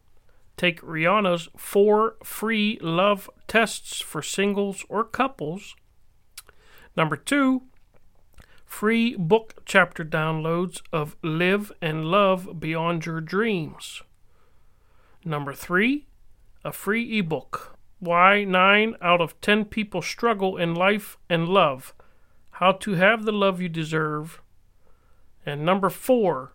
take 0.58 0.82
Riana's 0.82 1.50
four 1.56 2.16
free 2.24 2.80
love 2.82 3.30
tests 3.48 4.02
for 4.02 4.24
singles 4.24 4.84
or 4.90 5.04
couples. 5.04 5.76
Number 6.96 7.16
two, 7.16 7.62
free 8.66 9.16
book 9.16 9.62
chapter 9.66 10.04
downloads 10.04 10.82
of 10.92 11.16
Live 11.22 11.72
and 11.80 12.06
Love 12.06 12.60
Beyond 12.60 13.06
Your 13.06 13.22
Dreams. 13.22 14.02
Number 15.28 15.52
three, 15.52 16.06
a 16.64 16.72
free 16.72 17.20
ebook 17.20 17.78
Why 18.00 18.46
9 18.46 18.96
out 19.02 19.20
of 19.20 19.40
10 19.42 19.66
People 19.66 20.02
Struggle 20.02 20.56
in 20.56 20.74
Life 20.74 21.18
and 21.30 21.50
Love 21.50 21.94
How 22.52 22.72
to 22.72 22.94
Have 22.94 23.26
the 23.26 23.34
Love 23.34 23.60
You 23.60 23.68
Deserve. 23.68 24.42
And 25.46 25.66
number 25.66 25.90
four, 25.90 26.54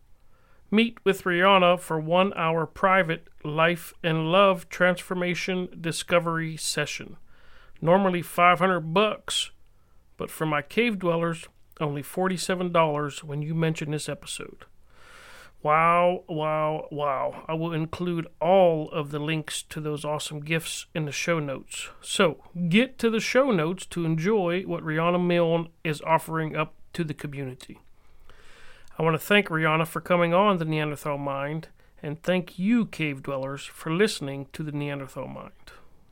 meet 0.70 0.96
with 1.04 1.24
Riana 1.24 1.78
for 1.78 2.00
one 2.00 2.32
hour 2.32 2.64
private 2.64 3.28
life 3.44 3.92
and 4.02 4.32
love 4.32 4.70
transformation 4.70 5.68
discovery 5.78 6.56
session. 6.56 7.18
Normally 7.82 8.22
500 8.22 8.80
bucks, 8.94 9.50
but 10.16 10.30
for 10.30 10.46
my 10.46 10.62
cave 10.62 10.98
dwellers, 10.98 11.46
only 11.78 12.02
$47 12.02 13.22
when 13.22 13.42
you 13.42 13.54
mention 13.54 13.90
this 13.90 14.08
episode. 14.08 14.64
Wow, 15.62 16.24
wow, 16.28 16.88
wow. 16.90 17.44
I 17.46 17.54
will 17.54 17.72
include 17.72 18.26
all 18.40 18.90
of 18.90 19.12
the 19.12 19.20
links 19.20 19.62
to 19.64 19.80
those 19.80 20.04
awesome 20.04 20.40
gifts 20.40 20.86
in 20.92 21.04
the 21.04 21.12
show 21.12 21.38
notes. 21.38 21.88
So 22.00 22.42
get 22.68 22.98
to 22.98 23.10
the 23.10 23.20
show 23.20 23.52
notes 23.52 23.86
to 23.86 24.04
enjoy 24.04 24.62
what 24.62 24.82
Riana 24.82 25.24
Milne 25.24 25.68
is 25.84 26.02
offering 26.02 26.56
up 26.56 26.74
to 26.94 27.04
the 27.04 27.14
community. 27.14 27.78
I 28.98 29.04
want 29.04 29.14
to 29.14 29.24
thank 29.24 29.48
Riana 29.48 29.86
for 29.86 30.00
coming 30.00 30.34
on 30.34 30.58
the 30.58 30.64
Neanderthal 30.64 31.16
Mind, 31.16 31.68
and 32.02 32.20
thank 32.20 32.58
you, 32.58 32.84
cave 32.84 33.22
dwellers, 33.22 33.64
for 33.64 33.92
listening 33.92 34.48
to 34.52 34.64
the 34.64 34.72
Neanderthal 34.72 35.28
Mind. 35.28 35.52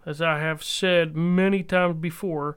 As 0.06 0.22
I 0.22 0.38
have 0.38 0.62
said 0.62 1.16
many 1.16 1.62
times 1.64 1.96
before, 2.00 2.56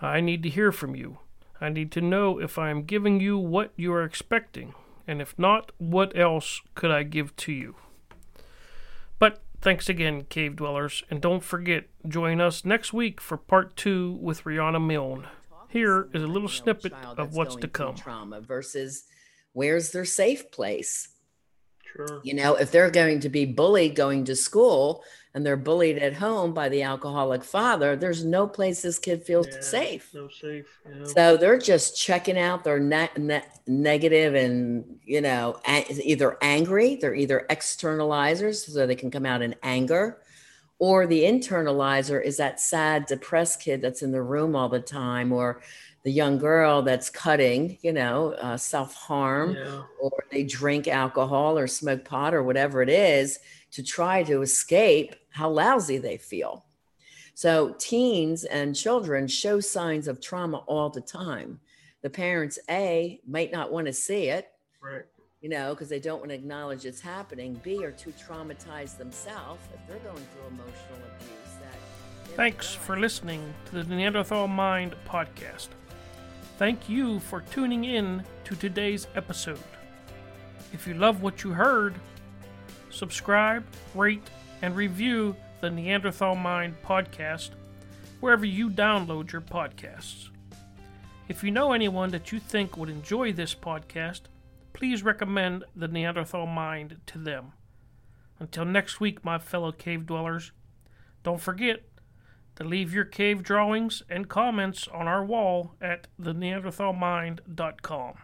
I 0.00 0.20
need 0.20 0.44
to 0.44 0.48
hear 0.48 0.70
from 0.70 0.94
you. 0.94 1.18
I 1.60 1.68
need 1.68 1.92
to 1.92 2.00
know 2.00 2.38
if 2.38 2.56
I 2.56 2.70
am 2.70 2.84
giving 2.84 3.20
you 3.20 3.36
what 3.36 3.72
you 3.76 3.92
are 3.92 4.04
expecting, 4.04 4.74
and 5.06 5.20
if 5.20 5.38
not, 5.38 5.72
what 5.78 6.16
else 6.16 6.60
could 6.74 6.90
I 6.90 7.02
give 7.02 7.34
to 7.36 7.52
you? 7.52 7.76
But 9.18 9.42
thanks 9.60 9.88
again, 9.88 10.24
cave 10.28 10.56
dwellers, 10.56 11.02
and 11.10 11.20
don't 11.20 11.44
forget, 11.44 11.84
join 12.08 12.40
us 12.40 12.64
next 12.64 12.92
week 12.92 13.20
for 13.20 13.36
part 13.36 13.76
two 13.76 14.18
with 14.20 14.44
Riana 14.44 14.84
Milne. 14.84 15.26
Here 15.68 16.08
is 16.12 16.22
a 16.22 16.26
little 16.26 16.48
nine-year-old 16.48 16.50
snippet 16.50 16.92
child 16.92 17.18
of 17.18 17.28
that's 17.28 17.36
what's 17.36 17.54
going 17.54 17.62
to 17.62 17.68
come. 17.68 17.94
Trauma 17.94 18.40
versus 18.40 19.04
where's 19.52 19.90
their 19.92 20.04
safe 20.04 20.50
place? 20.50 21.08
Sure. 21.84 22.20
You 22.22 22.34
know, 22.34 22.54
if 22.54 22.70
they're 22.70 22.90
going 22.90 23.20
to 23.20 23.28
be 23.28 23.44
bullied 23.44 23.94
going 23.96 24.24
to 24.24 24.36
school 24.36 25.02
and 25.34 25.46
they're 25.46 25.56
bullied 25.56 25.98
at 25.98 26.14
home 26.14 26.52
by 26.52 26.68
the 26.68 26.82
alcoholic 26.82 27.44
father, 27.44 27.94
there's 27.94 28.24
no 28.24 28.46
place 28.46 28.82
this 28.82 28.98
kid 28.98 29.22
feels 29.22 29.46
safe. 29.60 30.10
No 30.12 30.28
safe. 30.28 30.80
Yeah. 30.88 31.04
So 31.04 31.36
they're 31.36 31.58
just 31.58 31.96
checking 31.96 32.38
out. 32.38 32.64
They're 32.64 32.80
ne- 32.80 33.10
ne- 33.16 33.44
negative 33.66 34.34
and, 34.34 34.98
you 35.04 35.20
know, 35.20 35.60
a- 35.68 35.86
either 36.02 36.36
angry, 36.42 36.96
they're 36.96 37.14
either 37.14 37.46
externalizers, 37.48 38.68
so 38.68 38.86
they 38.86 38.96
can 38.96 39.10
come 39.10 39.24
out 39.24 39.40
in 39.42 39.54
anger, 39.62 40.18
or 40.80 41.06
the 41.06 41.22
internalizer 41.22 42.20
is 42.22 42.36
that 42.38 42.58
sad, 42.58 43.06
depressed 43.06 43.60
kid 43.60 43.80
that's 43.80 44.02
in 44.02 44.10
the 44.10 44.22
room 44.22 44.56
all 44.56 44.68
the 44.68 44.80
time, 44.80 45.30
or 45.32 45.60
the 46.02 46.10
young 46.10 46.38
girl 46.38 46.82
that's 46.82 47.08
cutting, 47.10 47.78
you 47.82 47.92
know, 47.92 48.32
uh, 48.32 48.56
self 48.56 48.94
harm, 48.94 49.54
yeah. 49.54 49.82
or 50.00 50.24
they 50.32 50.42
drink 50.42 50.88
alcohol 50.88 51.56
or 51.56 51.68
smoke 51.68 52.04
pot 52.04 52.34
or 52.34 52.42
whatever 52.42 52.82
it 52.82 52.88
is 52.88 53.38
to 53.72 53.82
try 53.82 54.22
to 54.24 54.42
escape 54.42 55.14
how 55.30 55.48
lousy 55.48 55.98
they 55.98 56.16
feel. 56.16 56.64
So 57.34 57.74
teens 57.78 58.44
and 58.44 58.76
children 58.76 59.26
show 59.28 59.60
signs 59.60 60.08
of 60.08 60.20
trauma 60.20 60.58
all 60.66 60.90
the 60.90 61.00
time. 61.00 61.60
The 62.02 62.10
parents, 62.10 62.58
A, 62.68 63.20
might 63.26 63.52
not 63.52 63.72
want 63.72 63.86
to 63.86 63.92
see 63.92 64.28
it, 64.28 64.48
Right. 64.82 65.04
you 65.40 65.48
know, 65.48 65.74
because 65.74 65.88
they 65.88 66.00
don't 66.00 66.18
want 66.18 66.30
to 66.30 66.34
acknowledge 66.34 66.84
it's 66.84 67.00
happening. 67.00 67.60
B, 67.62 67.84
are 67.84 67.92
too 67.92 68.12
traumatized 68.12 68.98
themselves 68.98 69.62
if 69.74 69.80
they're 69.86 69.98
going 69.98 70.24
through 70.32 70.46
emotional 70.48 70.98
abuse. 71.16 71.54
That 71.60 72.36
Thanks 72.36 72.74
for 72.74 72.98
listening 72.98 73.54
to 73.66 73.82
the 73.82 73.84
Neanderthal 73.84 74.48
Mind 74.48 74.94
podcast. 75.06 75.68
Thank 76.58 76.88
you 76.88 77.20
for 77.20 77.40
tuning 77.52 77.84
in 77.84 78.22
to 78.44 78.54
today's 78.54 79.06
episode. 79.14 79.62
If 80.72 80.86
you 80.86 80.94
love 80.94 81.22
what 81.22 81.42
you 81.42 81.50
heard, 81.52 81.94
subscribe, 82.90 83.64
rate, 83.94 84.28
and 84.62 84.76
review 84.76 85.36
the 85.60 85.70
Neanderthal 85.70 86.34
Mind 86.34 86.74
podcast 86.84 87.50
wherever 88.20 88.44
you 88.44 88.68
download 88.68 89.32
your 89.32 89.40
podcasts. 89.40 90.28
If 91.28 91.44
you 91.44 91.50
know 91.50 91.72
anyone 91.72 92.10
that 92.10 92.32
you 92.32 92.40
think 92.40 92.76
would 92.76 92.88
enjoy 92.88 93.32
this 93.32 93.54
podcast, 93.54 94.22
please 94.72 95.02
recommend 95.02 95.64
the 95.76 95.88
Neanderthal 95.88 96.46
Mind 96.46 96.96
to 97.06 97.18
them. 97.18 97.52
Until 98.38 98.64
next 98.64 99.00
week, 99.00 99.24
my 99.24 99.38
fellow 99.38 99.72
cave 99.72 100.06
dwellers, 100.06 100.52
don't 101.22 101.40
forget 101.40 101.82
to 102.56 102.64
leave 102.64 102.92
your 102.92 103.04
cave 103.04 103.42
drawings 103.42 104.02
and 104.08 104.28
comments 104.28 104.88
on 104.88 105.06
our 105.06 105.24
wall 105.24 105.74
at 105.80 106.08
theneanderthalmind.com. 106.20 108.14